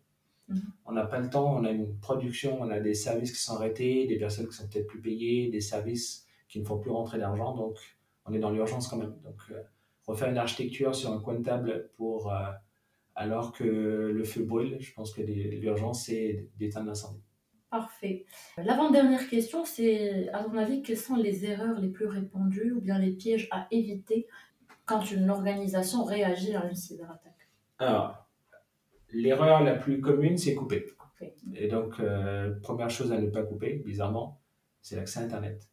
Mhm. 0.52 0.62
On 0.86 0.92
n'a 0.92 1.06
pas 1.06 1.20
le 1.20 1.30
temps, 1.30 1.56
on 1.56 1.64
a 1.64 1.72
une 1.72 1.98
production, 2.00 2.62
on 2.62 2.70
a 2.70 2.80
des 2.80 2.94
services 2.94 3.32
qui 3.32 3.42
sont 3.42 3.56
arrêtés, 3.56 4.08
des 4.08 4.18
personnes 4.18 4.48
qui 4.48 4.56
sont 4.56 4.68
peut-être 4.68 4.88
plus 4.88 5.02
payées, 5.02 5.50
des 5.50 5.62
services 5.62 6.26
qui 6.48 6.60
ne 6.60 6.66
font 6.66 6.80
plus 6.80 6.92
rentrer 6.92 7.18
d'argent, 7.18 7.56
donc 7.56 7.78
on 8.26 8.34
est 8.34 8.40
dans 8.40 8.52
l'urgence 8.52 8.88
quand 8.88 8.98
même. 8.98 9.16
Donc 9.24 9.40
euh, 9.52 9.62
refaire 10.06 10.30
une 10.30 10.38
architecture 10.38 10.94
sur 10.94 11.12
un 11.12 11.20
coin 11.20 11.36
de 11.36 11.44
table 11.44 11.90
pour, 11.96 12.32
euh, 12.32 12.52
alors 13.16 13.54
que 13.54 13.64
le 13.64 14.24
feu 14.24 14.44
brûle, 14.44 14.78
je 14.80 14.94
pense 14.94 15.14
que 15.14 15.22
l'urgence 15.22 16.06
c'est 16.06 16.48
d'éteindre 16.58 16.88
l'incendie. 16.88 17.24
Parfait. 17.70 18.26
L'avant-dernière 18.58 19.30
question, 19.30 19.64
c'est 19.64 20.28
à 20.34 20.44
ton 20.44 20.58
avis, 20.58 20.82
quelles 20.82 20.98
sont 20.98 21.16
les 21.16 21.46
erreurs 21.46 21.80
les 21.80 21.88
plus 21.88 22.06
répandues 22.06 22.74
ou 22.74 22.82
bien 22.82 23.00
les 23.00 23.12
pièges 23.12 23.48
à 23.50 23.68
éviter 23.72 24.28
quand 24.86 25.10
une 25.10 25.30
organisation 25.30 26.04
réagit 26.04 26.54
à 26.54 26.68
une 26.68 26.76
cyberattaque? 26.76 27.48
Alors, 27.80 28.21
L'erreur 29.12 29.64
la 29.64 29.76
plus 29.76 30.00
commune, 30.02 30.38
c'est 30.38 30.56
couper. 30.56 30.88
Et 31.56 31.68
donc, 31.68 32.00
euh, 32.00 32.52
première 32.62 32.90
chose 32.90 33.12
à 33.12 33.20
ne 33.20 33.30
pas 33.30 33.44
couper, 33.44 33.82
bizarrement, 33.86 34.42
c'est 34.82 34.96
l'accès 34.96 35.20
à 35.20 35.24
Internet. 35.24 35.70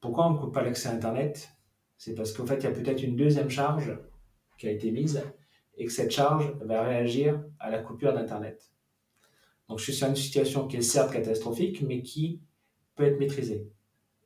Pourquoi 0.00 0.28
on 0.28 0.34
ne 0.34 0.38
coupe 0.38 0.54
pas 0.54 0.62
l'accès 0.62 0.88
à 0.88 0.92
Internet? 0.92 1.50
C'est 1.96 2.14
parce 2.14 2.32
qu'en 2.32 2.46
fait, 2.46 2.58
il 2.58 2.64
y 2.64 2.66
a 2.66 2.70
peut-être 2.70 3.02
une 3.02 3.16
deuxième 3.16 3.50
charge 3.50 3.98
qui 4.56 4.68
a 4.68 4.70
été 4.70 4.90
mise 4.90 5.22
et 5.76 5.84
que 5.84 5.92
cette 5.92 6.10
charge 6.10 6.52
va 6.60 6.82
réagir 6.82 7.42
à 7.58 7.70
la 7.70 7.80
coupure 7.80 8.12
d'Internet. 8.12 8.72
Donc, 9.68 9.78
je 9.78 9.84
suis 9.84 9.92
sur 9.92 10.08
une 10.08 10.16
situation 10.16 10.66
qui 10.66 10.76
est 10.76 10.82
certes 10.82 11.12
catastrophique, 11.12 11.82
mais 11.82 12.02
qui 12.02 12.40
peut 12.94 13.04
être 13.04 13.18
maîtrisée. 13.18 13.68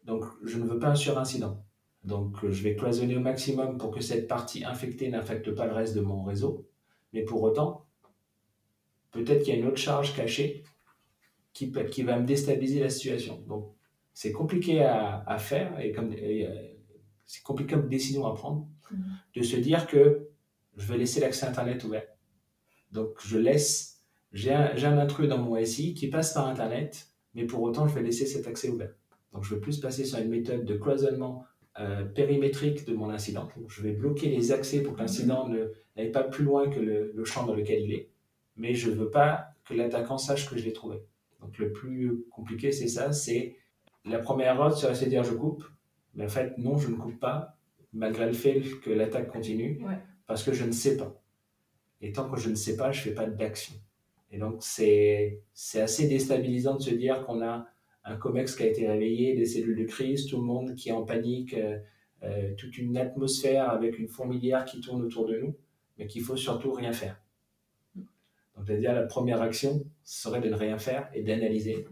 Donc, 0.05 0.25
je 0.45 0.59
ne 0.59 0.65
veux 0.65 0.79
pas 0.79 0.89
un 0.89 0.95
surincident. 0.95 1.65
Donc, 2.05 2.37
je 2.49 2.63
vais 2.63 2.75
cloisonner 2.75 3.17
au 3.17 3.21
maximum 3.21 3.79
pour 3.79 3.91
que 3.91 4.01
cette 4.01 4.29
partie 4.29 4.65
infectée 4.65 5.09
n'infecte 5.09 5.53
pas 5.55 5.67
le 5.67 5.73
reste 5.73 5.95
de 5.95 6.01
mon 6.01 6.23
réseau. 6.23 6.69
Mais 7.12 7.22
pour 7.22 7.42
autant, 7.42 7.87
peut-être 9.11 9.42
qu'il 9.42 9.55
y 9.55 9.57
a 9.57 9.61
une 9.61 9.66
autre 9.66 9.79
charge 9.79 10.14
cachée 10.14 10.64
qui, 11.53 11.72
qui 11.90 12.03
va 12.03 12.18
me 12.18 12.27
déstabiliser 12.27 12.81
la 12.81 12.90
situation. 12.90 13.42
Donc, 13.46 13.75
c'est 14.14 14.33
compliqué 14.33 14.83
à, 14.83 15.38
faire 15.38 15.79
et 15.81 15.92
comme 15.92 16.12
euh, 16.12 16.68
c'est 17.25 17.42
compliqué 17.42 17.75
comme 17.75 17.88
décision 17.88 18.27
à 18.27 18.35
prendre 18.35 18.68
mm-hmm. 18.92 19.37
de 19.37 19.42
se 19.42 19.57
dire 19.57 19.87
que 19.87 20.29
je 20.77 20.87
vais 20.87 20.98
laisser 20.98 21.20
l'accès 21.20 21.46
Internet 21.46 21.85
ouvert. 21.85 22.05
Donc, 22.90 23.16
je 23.25 23.38
laisse, 23.38 24.03
j'ai 24.33 24.53
un, 24.53 24.77
un, 24.77 24.98
intrus 24.98 25.29
dans 25.29 25.38
mon 25.38 25.62
SI 25.64 25.94
qui 25.94 26.09
passe 26.09 26.35
par 26.35 26.46
Internet, 26.46 27.09
mais 27.35 27.44
pour 27.44 27.62
autant, 27.62 27.87
je 27.88 27.94
vais 27.94 28.03
laisser 28.03 28.27
cet 28.27 28.46
accès 28.46 28.68
ouvert. 28.68 28.92
Donc, 29.33 29.44
je 29.44 29.55
vais 29.55 29.61
plus 29.61 29.81
passer 29.81 30.05
sur 30.05 30.18
une 30.18 30.29
méthode 30.29 30.64
de 30.64 30.75
cloisonnement 30.75 31.44
euh, 31.81 32.05
périmétrique 32.05 32.87
de 32.87 32.94
mon 32.94 33.09
incident. 33.09 33.48
Donc, 33.57 33.70
je 33.70 33.83
vais 33.83 33.92
bloquer 33.92 34.29
les 34.29 34.53
accès 34.53 34.83
pour 34.83 34.94
que 34.94 35.01
l'incident 35.01 35.48
n'aille 35.97 36.11
pas 36.11 36.25
plus 36.25 36.45
loin 36.45 36.69
que 36.69 36.81
le, 36.81 37.25
champ 37.25 37.45
dans 37.45 37.55
lequel 37.55 37.83
il 37.83 37.93
est, 37.93 38.11
mais 38.57 38.75
je 38.75 38.91
ne 38.91 38.97
veux 38.97 39.11
pas 39.11 39.49
que 39.65 39.75
l'attaquant 39.75 40.19
sache 40.19 40.49
que 40.49 40.57
je 40.57 40.65
l'ai 40.65 40.73
trouvé. 40.73 40.99
Donc 41.41 41.59
le 41.59 41.73
plus 41.73 42.25
compliqué, 42.31 42.73
c'est 42.73 42.89
ça, 42.89 43.13
c'est 43.13 43.57
la 44.05 44.19
première 44.19 44.55
erreur 44.55 44.77
serait 44.77 45.05
de 45.05 45.11
dire 45.11 45.25
je 45.25 45.35
coupe, 45.35 45.65
mais 46.15 46.25
en 46.25 46.29
fait 46.29 46.57
non, 46.59 46.79
je 46.79 46.89
ne 46.89 46.97
coupe 46.97 47.19
pas, 47.19 47.57
malgré 47.93 48.27
le 48.27 48.33
fait 48.33 48.61
que 48.83 48.91
l'attaque 48.91 49.29
continue, 49.29 49.81
parce 50.27 50.43
que 50.43 50.53
je 50.53 50.65
ne 50.65 50.73
sais 50.73 50.97
pas. 50.97 51.21
Et 52.01 52.13
tant 52.13 52.29
que 52.29 52.39
je 52.39 52.49
ne 52.49 52.55
sais 52.55 52.77
pas, 52.77 52.91
je 52.91 53.01
ne 53.01 53.05
fais 53.05 53.15
pas 53.15 53.27
d'action. 53.27 53.75
Et 54.31 54.39
donc 54.39 54.57
c'est 54.61 55.43
assez 55.75 56.09
déstabilisant 56.09 56.77
de 56.77 56.83
se 56.83 56.95
dire 56.95 57.25
qu'on 57.25 57.43
a 57.43 57.67
un 58.05 58.17
COMEX 58.17 58.57
qui 58.57 58.63
a 58.65 58.67
été 58.67 58.89
réveillé, 58.89 59.35
des 59.35 59.45
cellules 59.45 59.79
de 59.79 59.85
crise, 59.85 60.27
tout 60.27 60.39
le 60.39 60.45
monde 60.45 60.75
qui 60.75 60.89
est 60.89 60.93
en 60.93 61.05
panique, 61.05 61.55
euh, 61.55 61.79
euh, 62.25 62.55
toute 62.57 62.79
une 62.79 62.97
atmosphère 62.97 63.71
avec 63.71 63.99
une 63.99 64.09
fourmilière 64.09 64.65
qui 64.65 64.81
tourne 64.81 65.03
autour 65.03 65.27
de 65.27 65.39
nous, 65.39 65.57
mais 66.03 66.09
qu'il 66.09 66.23
faut 66.23 66.37
surtout 66.37 66.73
rien 66.73 66.93
faire. 66.93 67.17
Donc, 67.95 68.67
c'est-à-dire 68.67 68.93
la 68.93 69.03
première 69.03 69.41
action 69.41 69.85
serait 70.03 70.41
de 70.41 70.49
ne 70.49 70.57
rien 70.57 70.79
faire 70.79 71.09
et 71.15 71.23
d'analyser. 71.23 71.87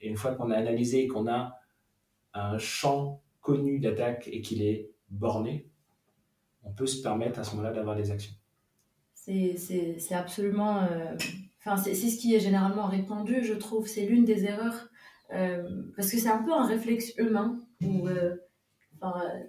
Et 0.00 0.08
une 0.08 0.16
fois 0.16 0.34
qu'on 0.34 0.50
a 0.50 0.56
analysé 0.56 1.02
et 1.02 1.06
qu'on 1.06 1.28
a 1.28 1.58
un 2.32 2.56
champ 2.56 3.20
connu 3.42 3.80
d'attaque 3.80 4.28
et 4.32 4.40
qu'il 4.40 4.62
est 4.62 4.90
borné, 5.10 5.66
on 6.62 6.72
peut 6.72 6.86
se 6.86 7.02
permettre 7.02 7.38
à 7.38 7.44
ce 7.44 7.50
moment-là 7.54 7.72
d'avoir 7.72 7.96
des 7.96 8.10
actions. 8.10 8.32
C'est 9.12 10.14
absolument... 10.14 10.82
Euh, 10.84 11.14
enfin, 11.60 11.76
c'est 11.76 11.94
ce 11.94 12.18
qui 12.18 12.34
est 12.34 12.40
généralement 12.40 12.86
répandu, 12.86 13.44
je 13.44 13.52
trouve. 13.52 13.86
C'est 13.86 14.06
l'une 14.06 14.24
des 14.24 14.46
erreurs 14.46 14.88
euh, 15.34 15.62
parce 15.96 16.10
que 16.10 16.16
c'est 16.16 16.30
un 16.30 16.42
peu 16.42 16.52
un 16.52 16.66
réflexe 16.66 17.12
humain 17.18 17.58
où, 17.82 18.08
euh, 18.08 18.36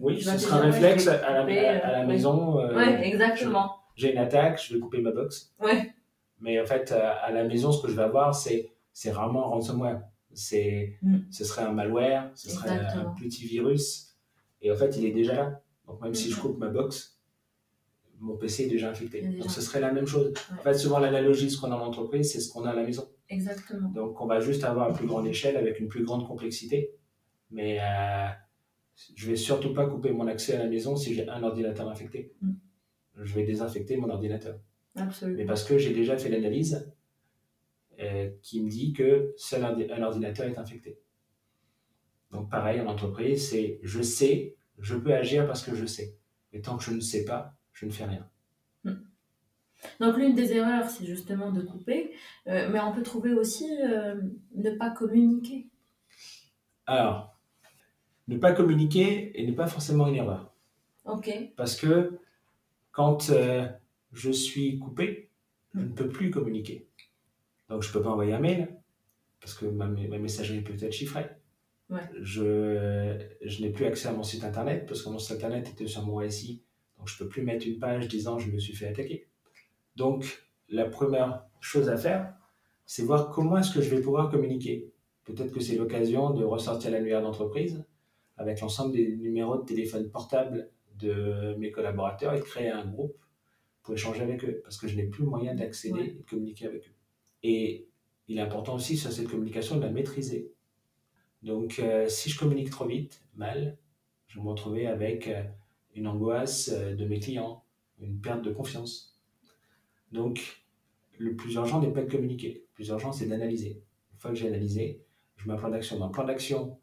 oui, 0.01 0.21
ce 0.21 0.38
sera 0.38 0.58
un 0.58 0.71
réflexe 0.71 1.08
à 1.08 1.31
la, 1.31 1.86
à, 1.86 1.91
la 1.91 2.05
maison. 2.05 2.58
oui, 2.75 2.84
exactement. 3.03 3.85
J'ai 3.95 4.12
une 4.12 4.17
attaque, 4.17 4.62
je 4.63 4.73
vais 4.73 4.79
couper 4.79 5.01
ma 5.01 5.12
box. 5.12 5.53
Ouais. 5.60 5.93
Mais 6.39 6.60
en 6.60 6.65
fait, 6.65 6.91
à 6.91 7.31
la 7.31 7.43
maison, 7.45 7.71
ce 7.71 7.81
que 7.81 7.89
je 7.89 7.95
vais 7.95 8.03
avoir, 8.03 8.36
c'est, 8.36 8.71
c'est 8.91 9.12
rarement 9.12 9.47
un 9.47 9.49
ransomware. 9.49 10.01
C'est, 10.34 10.97
mm. 11.01 11.19
Ce 11.31 11.45
serait 11.45 11.63
un 11.63 11.71
malware, 11.71 12.29
ce 12.36 12.49
serait 12.49 12.77
un 12.77 13.05
petit 13.17 13.45
virus. 13.45 14.15
Et 14.62 14.71
en 14.71 14.75
fait, 14.75 14.97
il 14.97 15.05
est 15.05 15.12
déjà 15.12 15.34
là. 15.34 15.62
Donc, 15.88 16.01
même 16.01 16.13
si 16.13 16.29
je 16.29 16.39
coupe 16.39 16.58
ma 16.58 16.69
box, 16.69 17.19
mon 18.19 18.36
PC 18.36 18.63
est 18.63 18.67
déjà 18.67 18.89
infecté. 18.89 19.21
Donc, 19.21 19.49
ce 19.49 19.62
serait 19.62 19.79
la 19.79 19.91
même 19.91 20.08
chose. 20.08 20.34
En 20.51 20.62
fait, 20.62 20.73
souvent, 20.73 20.99
l'analogie, 20.99 21.49
ce 21.49 21.60
qu'on 21.60 21.71
a 21.71 21.75
en 21.75 21.86
entreprise, 21.86 22.31
c'est 22.31 22.39
ce 22.39 22.51
qu'on 22.51 22.65
a 22.65 22.71
à 22.71 22.75
la 22.75 22.84
maison. 22.84 23.08
Exactement. 23.29 23.89
Donc, 23.89 24.19
on 24.19 24.25
va 24.25 24.39
juste 24.39 24.63
avoir 24.63 24.89
une 24.89 24.95
plus 24.95 25.08
grande 25.08 25.27
échelle 25.27 25.58
avec 25.58 25.79
une 25.79 25.88
plus 25.88 26.03
grande 26.03 26.27
complexité. 26.27 26.91
Mais 27.51 27.79
euh, 27.81 28.27
je 29.15 29.29
vais 29.29 29.36
surtout 29.36 29.73
pas 29.73 29.86
couper 29.86 30.12
mon 30.12 30.27
accès 30.27 30.55
à 30.55 30.60
la 30.60 30.67
maison 30.67 30.95
si 30.95 31.13
j'ai 31.13 31.27
un 31.29 31.43
ordinateur 31.43 31.88
infecté. 31.89 32.34
Mm. 32.41 32.53
Je 33.21 33.34
vais 33.34 33.43
désinfecter 33.43 33.97
mon 33.97 34.10
ordinateur. 34.10 34.60
Absolument. 34.95 35.38
Mais 35.38 35.45
parce 35.45 35.63
que 35.63 35.78
j'ai 35.78 35.93
déjà 35.93 36.17
fait 36.17 36.30
l'analyse 36.30 36.91
euh, 37.99 38.30
qui 38.41 38.62
me 38.62 38.69
dit 38.69 38.93
que 38.93 39.34
seul 39.38 39.63
un 39.63 40.04
ordinateur 40.04 40.45
est 40.47 40.58
infecté. 40.58 40.99
Donc, 42.32 42.49
pareil, 42.49 42.82
en 42.82 42.88
entreprise, 42.88 43.49
c'est 43.49 43.80
je 43.84 44.01
sais, 44.01 44.56
je 44.80 44.95
peux 44.95 45.13
agir 45.13 45.47
parce 45.47 45.63
que 45.63 45.75
je 45.75 45.86
sais. 45.86 46.17
Et 46.51 46.62
tant 46.62 46.78
que 46.78 46.84
je 46.84 46.91
ne 46.91 46.99
sais 46.99 47.25
pas, 47.25 47.54
je 47.71 47.86
ne 47.86 47.91
fais 47.91 48.06
rien. 48.06 48.28
Mm. 48.84 48.93
Donc 49.99 50.17
l'une 50.17 50.36
des 50.36 50.54
erreurs, 50.54 50.89
c'est 50.89 51.06
justement 51.06 51.51
de 51.51 51.62
couper, 51.62 52.12
euh, 52.47 52.69
mais 52.71 52.80
on 52.80 52.93
peut 52.93 53.04
trouver 53.04 53.34
aussi 53.34 53.69
euh, 53.82 54.15
ne 54.56 54.71
pas 54.71 54.89
communiquer. 54.89 55.67
Alors, 56.86 57.38
ne 58.28 58.38
pas 58.38 58.54
communiquer 58.54 59.39
et 59.39 59.45
ne 59.45 59.54
pas 59.54 59.67
forcément 59.67 60.08
une 60.08 60.15
erreur. 60.15 60.54
Ok. 61.06 61.30
Parce 61.56 61.75
que 61.75 62.19
quand 62.95 63.29
euh, 63.29 63.67
je 64.13 64.31
suis 64.31 64.79
coupé, 64.79 65.29
je 65.73 65.81
ne 65.81 65.89
peux 65.89 66.08
plus 66.08 66.31
communiquer. 66.31 66.88
Donc 67.67 67.84
je 67.84 67.89
ne 67.89 67.93
peux 67.93 68.01
pas 68.01 68.10
envoyer 68.10 68.31
un 68.31 68.39
mail, 68.39 68.73
parce 69.41 69.53
que 69.53 69.65
ma, 69.65 69.88
messagerie 69.88 70.62
peut 70.62 70.73
être 70.79 70.93
chiffrée. 70.93 71.29
Ouais. 71.89 71.99
Je, 72.21 73.19
je 73.41 73.62
n'ai 73.62 73.69
plus 73.69 73.86
accès 73.86 74.08
à 74.08 74.13
mon 74.13 74.23
site 74.23 74.45
internet, 74.45 74.86
parce 74.88 75.03
que 75.03 75.10
mon 75.10 75.19
site 75.19 75.34
internet 75.34 75.69
était 75.69 75.88
sur 75.88 76.05
mon 76.05 76.27
SI, 76.29 76.63
donc 76.97 77.10
je 77.10 77.15
ne 77.15 77.19
peux 77.19 77.27
plus 77.27 77.43
mettre 77.43 77.67
une 77.67 77.79
page 77.79 78.08
disant 78.08 78.39
je 78.39 78.49
me 78.49 78.60
suis 78.60 78.73
fait 78.73 78.88
attaquer. 78.88 79.27
Donc, 79.97 80.47
la 80.69 80.86
première 80.86 81.43
chose 81.60 81.89
à 81.89 81.97
faire, 81.97 82.34
c'est 82.86 83.03
voir 83.03 83.29
comment 83.29 83.58
est-ce 83.58 83.73
que 83.73 83.81
je 83.81 83.93
vais 83.93 84.01
pouvoir 84.01 84.31
communiquer. 84.31 84.93
Peut-être 85.25 85.51
que 85.51 85.60
c'est 85.60 85.75
l'occasion 85.75 86.29
de 86.29 86.45
ressortir 86.45 86.91
l'annuaire 86.91 87.21
d'entreprise 87.21 87.84
avec 88.38 88.62
l'ensemble 88.62 88.93
des 88.93 89.17
numéros 89.17 89.58
de 89.58 89.65
téléphone 89.65 90.10
portable 90.10 90.71
de 90.99 91.55
mes 91.58 91.71
collaborateurs 91.71 92.34
et 92.34 92.39
de 92.39 92.43
créer 92.43 92.69
un 92.69 92.86
groupe 92.86 93.17
pour 93.84 93.93
échanger 93.93 94.21
avec 94.21 94.43
eux, 94.43 94.62
parce 94.63 94.77
que 94.77 94.88
je 94.88 94.95
n'ai 94.95 95.05
plus 95.05 95.23
moyen 95.23 95.53
d'accéder 95.53 96.01
et 96.01 96.13
de 96.13 96.23
communiquer 96.23 96.65
avec 96.65 96.88
eux. 96.88 96.95
Et 97.43 97.88
il 98.27 98.38
est 98.38 98.41
important 98.41 98.75
aussi 98.75 98.97
sur 98.97 99.12
cette 99.12 99.27
communication 99.27 99.77
de 99.77 99.81
la 99.81 99.91
maîtriser. 99.91 100.51
Donc, 101.43 101.77
euh, 101.77 102.10
si 102.10 102.31
je 102.31 102.39
communique 102.39 102.71
trop 102.71 102.88
vite, 102.88 103.21
mal, 103.36 103.77
je 104.27 104.39
vais 104.39 104.43
me 104.43 104.49
retrouver 104.49 104.88
avec 104.88 105.27
euh, 105.27 105.43
une 105.93 106.08
angoisse 106.08 106.69
euh, 106.73 106.95
de 106.95 107.05
mes 107.05 107.19
clients, 107.19 107.63
une 107.99 108.19
perte 108.19 108.41
de 108.41 108.51
confiance. 108.51 109.19
Donc, 110.12 110.63
le 111.19 111.36
plus 111.36 111.53
urgent 111.53 111.79
n'est 111.79 111.91
pas 111.91 112.01
de 112.01 112.10
communiquer. 112.10 112.65
Le 112.69 112.73
plus 112.73 112.88
urgent, 112.88 113.12
c'est 113.12 113.27
d'analyser. 113.27 113.84
Une 114.13 114.19
fois 114.19 114.31
que 114.31 114.38
j'ai 114.38 114.47
analysé, 114.47 115.03
je 115.38 115.47
mets 115.47 115.53
un 115.53 115.58
plan 115.58 115.69
d'action. 115.69 115.99
Dans 115.99 116.08
le 116.08 116.12
plan 116.12 116.25
d'action, 116.25 116.79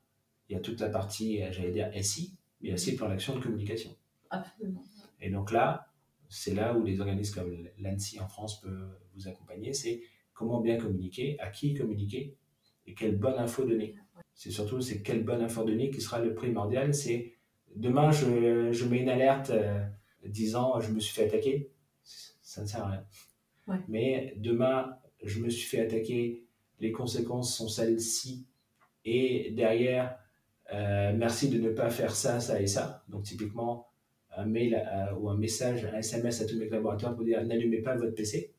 il 0.49 0.53
y 0.53 0.57
a 0.57 0.61
toute 0.61 0.79
la 0.79 0.89
partie, 0.89 1.41
j'allais 1.51 1.73
dire, 1.73 1.91
SI, 2.01 2.37
mais 2.61 2.69
il 2.69 2.71
y 2.71 2.71
a 2.71 2.75
aussi 2.75 2.93
le 2.93 2.97
plan 2.97 3.09
d'action 3.09 3.35
de 3.35 3.41
communication. 3.41 3.91
Absolument. 4.33 4.83
Et 5.21 5.31
donc 5.31 5.53
là, 5.53 5.93
c'est 6.29 6.55
là 6.55 6.75
où 6.75 6.83
les 6.83 7.01
organismes 7.01 7.35
comme 7.35 7.69
l'ANSI 7.79 8.19
en 8.19 8.27
France 8.27 8.61
peuvent 8.63 8.99
vous 9.15 9.29
accompagner. 9.29 9.75
C'est 9.75 10.03
comment 10.33 10.61
bien 10.61 10.79
communiquer, 10.79 11.39
à 11.39 11.51
qui 11.51 11.75
communiquer 11.75 12.37
et 12.87 12.95
quelle 12.95 13.17
bonne 13.17 13.39
info 13.39 13.65
donner. 13.65 13.95
C'est 14.35 14.51
surtout 14.51 14.81
c'est 14.81 15.03
quelle 15.03 15.25
bonne 15.25 15.43
info 15.43 15.63
donner 15.65 15.91
qui 15.91 16.01
sera 16.01 16.19
le 16.19 16.35
primordial. 16.35 16.95
C'est 16.95 17.35
demain 17.77 18.11
je, 18.11 18.73
je, 18.73 18.85
mets 18.87 19.01
une 19.01 19.11
alerte 19.11 19.51
euh, 19.51 19.85
disant 20.25 20.81
je 20.81 20.91
me 20.91 20.99
suis 21.01 21.15
fait 21.15 21.27
attaquer, 21.27 21.71
ça 22.03 22.63
ne 22.63 22.67
sert 22.67 22.83
à 22.83 22.89
rien. 22.89 23.07
Mais 23.89 24.35
demain 24.39 24.97
je 25.23 25.41
me 25.41 25.51
suis 25.51 25.69
fait 25.69 25.81
attaquer, 25.81 26.47
les 26.81 26.93
conséquences 26.93 27.55
sont 27.55 27.69
celles-ci 27.69 28.47
et 29.05 29.51
derrière 29.53 30.17
euh, 30.73 31.13
merci 31.15 31.51
de 31.51 31.61
ne 31.61 31.71
pas 31.71 31.91
faire 31.91 32.17
ça, 32.17 32.41
ça 32.41 32.61
et 32.61 32.67
ça. 32.67 33.05
Donc 33.09 33.25
typiquement 33.25 33.92
un 34.37 34.47
mail 34.47 34.75
euh, 34.75 35.15
ou 35.15 35.29
un 35.29 35.37
message, 35.37 35.85
un 35.85 35.99
SMS 35.99 36.41
à 36.41 36.47
tous 36.47 36.59
mes 36.59 36.69
collaborateurs 36.69 37.15
pour 37.15 37.25
dire 37.25 37.45
n'allumez 37.45 37.83
pas 37.83 37.97
votre 37.97 38.15
PC 38.15 38.53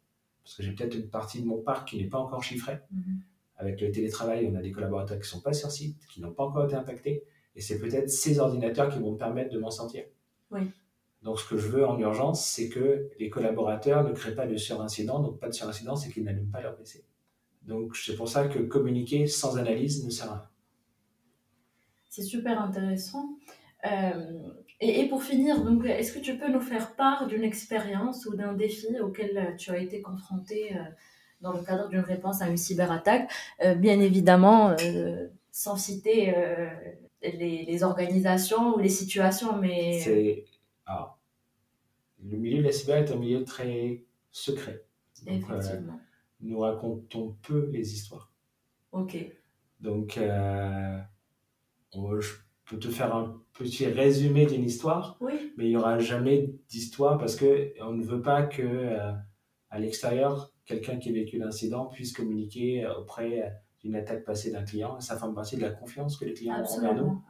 parce 0.44 0.56
que 0.56 0.64
j'ai 0.64 0.74
peut-être 0.74 0.96
une 0.96 1.10
partie 1.10 1.42
de 1.42 1.48
mon 1.48 1.62
parc 1.62 1.88
qui 1.90 1.98
n'est 1.98 2.10
pas 2.10 2.20
encore 2.20 2.44
chiffrée. 2.44 2.80
Mhm. 2.92 3.22
Avec 3.58 3.80
le 3.80 3.92
télétravail, 3.92 4.50
on 4.52 4.56
a 4.56 4.62
des 4.62 4.72
collaborateurs 4.72 5.18
qui 5.18 5.24
ne 5.24 5.28
sont 5.28 5.42
pas 5.42 5.54
sur 5.54 5.72
site, 5.72 6.06
qui 6.08 6.22
n'ont 6.22 6.34
pas 6.34 6.44
encore 6.44 6.66
été 6.66 6.76
impactés, 6.76 7.24
et 7.56 7.62
c'est 7.62 7.80
peut-être 7.80 8.10
ces 8.10 8.40
ordinateurs 8.40 8.90
qui 8.90 9.00
vont 9.00 9.14
me 9.14 9.18
permettre 9.18 9.54
de 9.54 9.60
m'en 9.60 9.72
sortir. 9.72 10.04
Donc 11.22 11.40
ce 11.40 11.48
que 11.48 11.58
je 11.58 11.68
veux 11.70 11.88
en 11.88 11.98
urgence, 12.00 12.46
c'est 12.46 12.68
que 12.68 13.10
les 13.18 13.30
collaborateurs 13.30 14.04
ne 14.04 14.12
créent 14.12 14.36
pas 14.36 14.46
de 14.46 14.58
surincident, 14.58 15.22
donc 15.22 15.40
pas 15.40 15.48
de 15.48 15.54
surincident, 15.54 15.96
c'est 15.96 16.12
qu'ils 16.12 16.24
n'allument 16.24 16.52
pas 16.52 16.62
leur 16.62 16.76
PC. 16.76 17.06
Donc 17.62 17.96
c'est 17.96 18.16
pour 18.16 18.28
ça 18.28 18.48
que 18.48 18.60
communiquer 18.60 19.26
sans 19.28 19.58
analyse 19.58 20.04
ne 20.06 20.10
sert 20.10 20.30
à 20.30 20.36
rien. 20.36 20.50
C'est 22.10 22.24
super 22.24 22.62
intéressant. 22.62 23.38
Euh, 23.86 24.52
et, 24.84 25.08
pour 25.08 25.24
finir, 25.24 25.64
donc, 25.64 25.86
est-ce 25.86 26.14
que 26.14 26.20
tu 26.20 26.38
peux 26.38 26.52
nous 26.52 26.62
faire 26.62 26.96
part 26.96 27.28
d'une 27.28 27.44
expérience 27.44 28.26
ou 28.26 28.36
d'un 28.36 28.54
défi 28.54 29.00
auquel 29.00 29.56
tu 29.58 29.72
as 29.72 29.78
été 29.78 30.02
confronté 30.02 30.76
euh, 30.76 30.80
dans 31.42 31.54
le 31.54 31.64
cadre 31.64 31.90
d'une 31.90 32.00
réponse 32.00 32.42
à 32.42 32.48
une 32.48 32.58
cyberattaque? 32.58 33.32
Euh, 33.64 33.76
Bien 33.76 34.00
évidemment, 34.00 34.76
sans 35.52 35.78
citer 35.78 36.34
les, 37.22 37.84
organisations 37.84 38.76
ou 38.76 38.80
les 38.80 38.90
situations, 38.90 39.58
mais... 39.58 40.00
C'est... 40.00 40.46
le 42.24 42.38
milieu 42.38 42.60
de 42.60 42.64
la 42.64 42.72
cyber 42.72 42.98
est 42.98 43.12
un 43.12 43.18
milieu 43.18 43.44
très 43.44 44.04
secret. 44.32 44.84
Effectivement. 45.26 46.00
nous 46.42 46.60
racontons 46.60 47.38
peu 47.44 47.70
les 47.72 47.94
histoires. 47.94 48.30
Ok. 48.92 49.16
Donc, 49.80 50.20
on, 51.94 52.20
je 52.20 52.34
peux 52.66 52.80
te 52.80 52.88
faire 52.88 53.16
un 53.16 53.42
petit 53.54 53.86
résumé 53.86 54.46
d'une 54.46 54.64
histoire, 54.64 55.20
mais 55.58 55.66
il 55.66 55.70
n'y 55.70 55.78
aura 55.78 56.00
jamais 56.00 56.54
d'histoire 56.70 57.18
parce 57.18 57.36
que 57.36 57.74
on 57.82 57.94
ne 57.94 58.04
veut 58.04 58.22
pas 58.22 58.44
que 58.44 58.62
euh, 58.62 59.12
à 59.70 59.80
l'extérieur, 59.80 60.52
quelqu'un 60.66 60.98
qui 60.98 61.10
a 61.10 61.14
vécu 61.14 61.38
l'incident 61.38 61.88
puisse 61.88 62.14
communiquer 62.14 62.88
auprès 62.88 63.52
d'une 63.84 63.96
attaque 63.96 64.24
passée 64.24 64.52
d'un 64.52 64.64
client. 64.64 65.00
Ça 65.00 65.18
fait 65.18 65.34
partie 65.34 65.58
de 65.58 65.62
la 65.62 65.72
confiance 65.72 66.18
que 66.18 66.26
les 66.26 66.34
clients 66.34 66.62
ont 66.62 66.78
envers 66.78 66.96
nous. 66.96 67.22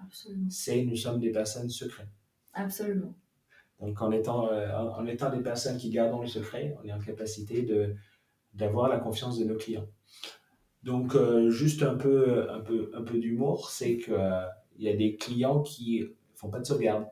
C'est 0.49 0.83
nous 0.83 0.95
sommes 0.95 1.19
des 1.19 1.31
personnes 1.31 1.69
secrètes. 1.69 2.07
Absolument. 2.53 3.15
Donc 3.79 4.01
en 4.01 4.11
étant, 4.11 4.49
euh, 4.49 4.71
en 4.71 5.05
étant 5.07 5.29
des 5.29 5.41
personnes 5.41 5.77
qui 5.77 5.89
gardons 5.89 6.21
le 6.21 6.27
secret, 6.27 6.77
on 6.81 6.87
est 6.87 6.93
en 6.93 6.99
capacité 6.99 7.63
de 7.63 7.95
d'avoir 8.53 8.87
la 8.87 8.99
confiance 8.99 9.39
de 9.39 9.45
nos 9.45 9.55
clients. 9.55 9.87
Donc 10.83 11.15
euh, 11.15 11.49
juste 11.49 11.81
un 11.81 11.95
peu, 11.95 12.49
un 12.51 12.59
peu, 12.59 12.91
un 12.93 13.01
peu 13.01 13.17
d'humour, 13.17 13.71
c'est 13.71 13.97
que 13.97 14.11
il 14.77 14.83
y 14.83 14.89
a 14.89 14.95
des 14.95 15.15
clients 15.15 15.61
qui 15.61 16.03
font 16.35 16.49
pas 16.49 16.59
de 16.59 16.65
sauvegarde. 16.65 17.05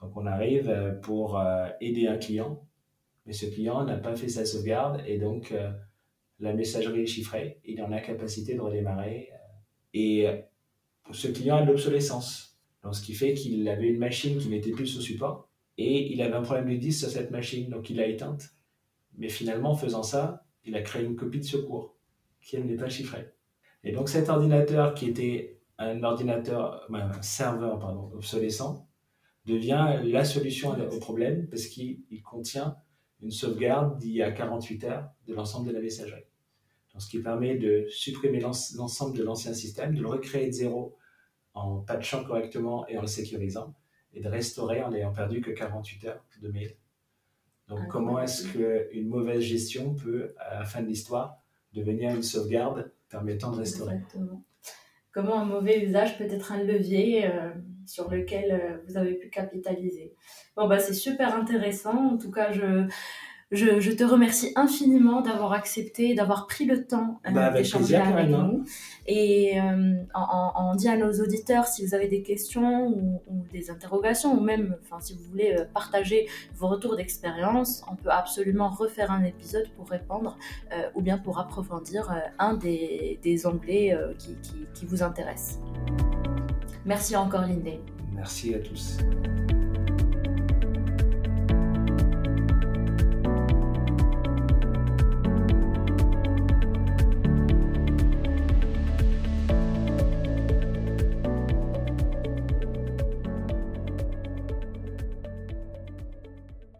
Donc 0.00 0.16
on 0.16 0.26
arrive 0.26 0.68
euh, 0.68 0.92
pour 0.92 1.38
euh, 1.38 1.68
aider 1.80 2.06
un 2.06 2.18
client, 2.18 2.62
mais 3.24 3.32
ce 3.32 3.46
client 3.46 3.84
n'a 3.84 3.96
pas 3.96 4.14
fait 4.14 4.28
sa 4.28 4.44
sauvegarde 4.44 5.02
et 5.06 5.18
donc 5.18 5.52
euh, 5.52 5.70
la 6.40 6.52
messagerie 6.52 7.02
est 7.02 7.06
chiffrée, 7.06 7.60
il 7.64 7.78
est 7.78 7.82
en 7.82 7.92
incapacité 7.92 8.54
de 8.54 8.60
redémarrer. 8.60 9.30
Et 9.94 10.26
ce 11.10 11.28
client 11.28 11.56
a 11.56 11.62
de 11.62 11.68
l'obsolescence, 11.68 12.58
ce 12.92 13.00
qui 13.00 13.14
fait 13.14 13.32
qu'il 13.32 13.66
avait 13.70 13.88
une 13.88 13.98
machine 13.98 14.36
qui 14.36 14.48
n'était 14.48 14.72
plus 14.72 14.86
sous 14.86 15.00
support 15.00 15.48
et 15.78 16.12
il 16.12 16.20
avait 16.20 16.34
un 16.34 16.42
problème 16.42 16.68
de 16.68 16.76
disque 16.76 17.00
sur 17.00 17.08
cette 17.08 17.30
machine, 17.30 17.70
donc 17.70 17.88
il 17.88 17.96
l'a 17.96 18.06
éteinte. 18.06 18.50
Mais 19.16 19.30
finalement, 19.30 19.70
en 19.70 19.76
faisant 19.76 20.02
ça, 20.02 20.44
il 20.66 20.76
a 20.76 20.82
créé 20.82 21.02
une 21.02 21.16
copie 21.16 21.40
de 21.40 21.44
secours 21.44 21.96
qui 22.42 22.58
n'est 22.58 22.76
pas 22.76 22.90
chiffrée. 22.90 23.32
Et 23.82 23.92
donc 23.92 24.08
cet 24.08 24.28
ordinateur 24.28 24.94
qui 24.94 25.08
était 25.08 25.55
un 25.78 26.02
ordinateur, 26.02 26.86
un 26.92 27.22
serveur 27.22 27.78
pardon, 27.78 28.10
obsolescent 28.14 28.88
devient 29.44 30.00
la 30.04 30.24
solution 30.24 30.70
au 30.70 30.98
problème 30.98 31.46
parce 31.48 31.66
qu'il 31.66 32.22
contient 32.24 32.76
une 33.22 33.30
sauvegarde 33.30 33.98
d'il 33.98 34.12
y 34.12 34.22
a 34.22 34.32
48 34.32 34.84
heures 34.84 35.08
de 35.26 35.34
l'ensemble 35.34 35.68
de 35.68 35.72
la 35.72 35.80
messagerie. 35.80 36.24
Donc, 36.92 37.02
ce 37.02 37.08
qui 37.08 37.20
permet 37.20 37.56
de 37.56 37.86
supprimer 37.88 38.40
l'ensemble 38.40 39.16
de 39.16 39.22
l'ancien 39.22 39.54
système, 39.54 39.94
de 39.94 40.00
le 40.00 40.08
recréer 40.08 40.46
de 40.46 40.52
zéro 40.52 40.96
en 41.54 41.78
patchant 41.78 42.24
correctement 42.24 42.86
et 42.88 42.98
en 42.98 43.02
le 43.02 43.06
sécurisant, 43.06 43.74
et 44.12 44.20
de 44.20 44.28
restaurer 44.28 44.82
en 44.82 44.90
n'ayant 44.90 45.12
perdu 45.12 45.40
que 45.40 45.50
48 45.50 46.04
heures 46.06 46.24
de 46.42 46.48
mail. 46.48 46.76
Donc, 47.68 47.88
comment 47.88 48.20
est-ce 48.20 48.48
qu'une 48.48 49.08
mauvaise 49.08 49.42
gestion 49.42 49.94
peut, 49.94 50.34
à 50.38 50.60
la 50.60 50.64
fin 50.64 50.82
de 50.82 50.86
l'histoire, 50.86 51.38
devenir 51.72 52.14
une 52.14 52.22
sauvegarde 52.22 52.92
permettant 53.08 53.50
de 53.50 53.58
restaurer? 53.58 53.96
Exactement 53.96 54.45
comment 55.16 55.40
un 55.40 55.46
mauvais 55.46 55.82
usage 55.82 56.18
peut 56.18 56.28
être 56.30 56.52
un 56.52 56.62
levier 56.62 57.24
euh, 57.24 57.48
sur 57.86 58.10
lequel 58.10 58.52
euh, 58.52 58.76
vous 58.86 58.98
avez 58.98 59.14
pu 59.14 59.30
capitaliser. 59.30 60.14
Bon, 60.56 60.68
bah, 60.68 60.78
c'est 60.78 60.92
super 60.92 61.34
intéressant. 61.34 62.12
En 62.12 62.18
tout 62.18 62.30
cas, 62.30 62.52
je, 62.52 62.86
je, 63.52 63.92
te 63.92 64.02
remercie 64.02 64.52
infiniment 64.56 65.20
d'avoir 65.20 65.52
accepté, 65.52 66.14
d'avoir 66.14 66.48
pris 66.48 66.64
le 66.64 66.84
temps 66.84 67.20
euh, 67.26 67.30
bah, 67.30 67.50
d'échanger 67.50 67.94
avec 67.94 68.28
nous. 68.28 68.64
Et 69.06 69.60
euh, 69.60 69.94
on, 70.14 70.74
dit 70.74 70.88
à 70.88 70.96
nos 70.96 71.12
auditeurs 71.12 71.66
si 71.66 71.86
vous 71.86 71.94
avez 71.94 72.08
des 72.08 72.22
questions 72.22 72.88
ou, 72.88 73.22
des 73.52 73.70
interrogations, 73.70 74.36
ou 74.36 74.40
même 74.40 74.76
si 75.00 75.14
vous 75.14 75.22
voulez 75.30 75.54
euh, 75.56 75.64
partager 75.72 76.26
vos 76.54 76.66
retours 76.66 76.96
d'expérience, 76.96 77.82
on 77.90 77.94
peut 77.94 78.10
absolument 78.10 78.68
refaire 78.68 79.12
un 79.12 79.22
épisode 79.22 79.68
pour 79.76 79.88
répondre 79.88 80.36
ou 80.94 81.00
bien 81.00 81.18
pour 81.18 81.38
approfondir 81.38 82.12
un 82.38 82.54
des, 82.54 83.18
des 83.22 83.46
onglets 83.46 83.96
qui, 84.18 84.34
qui, 84.42 84.66
qui 84.74 84.86
vous 84.86 85.02
intéressent. 85.02 85.60
Merci 86.84 87.16
encore, 87.16 87.42
Lindé. 87.42 87.80
Merci 88.12 88.54
à 88.54 88.58
tous. 88.58 88.98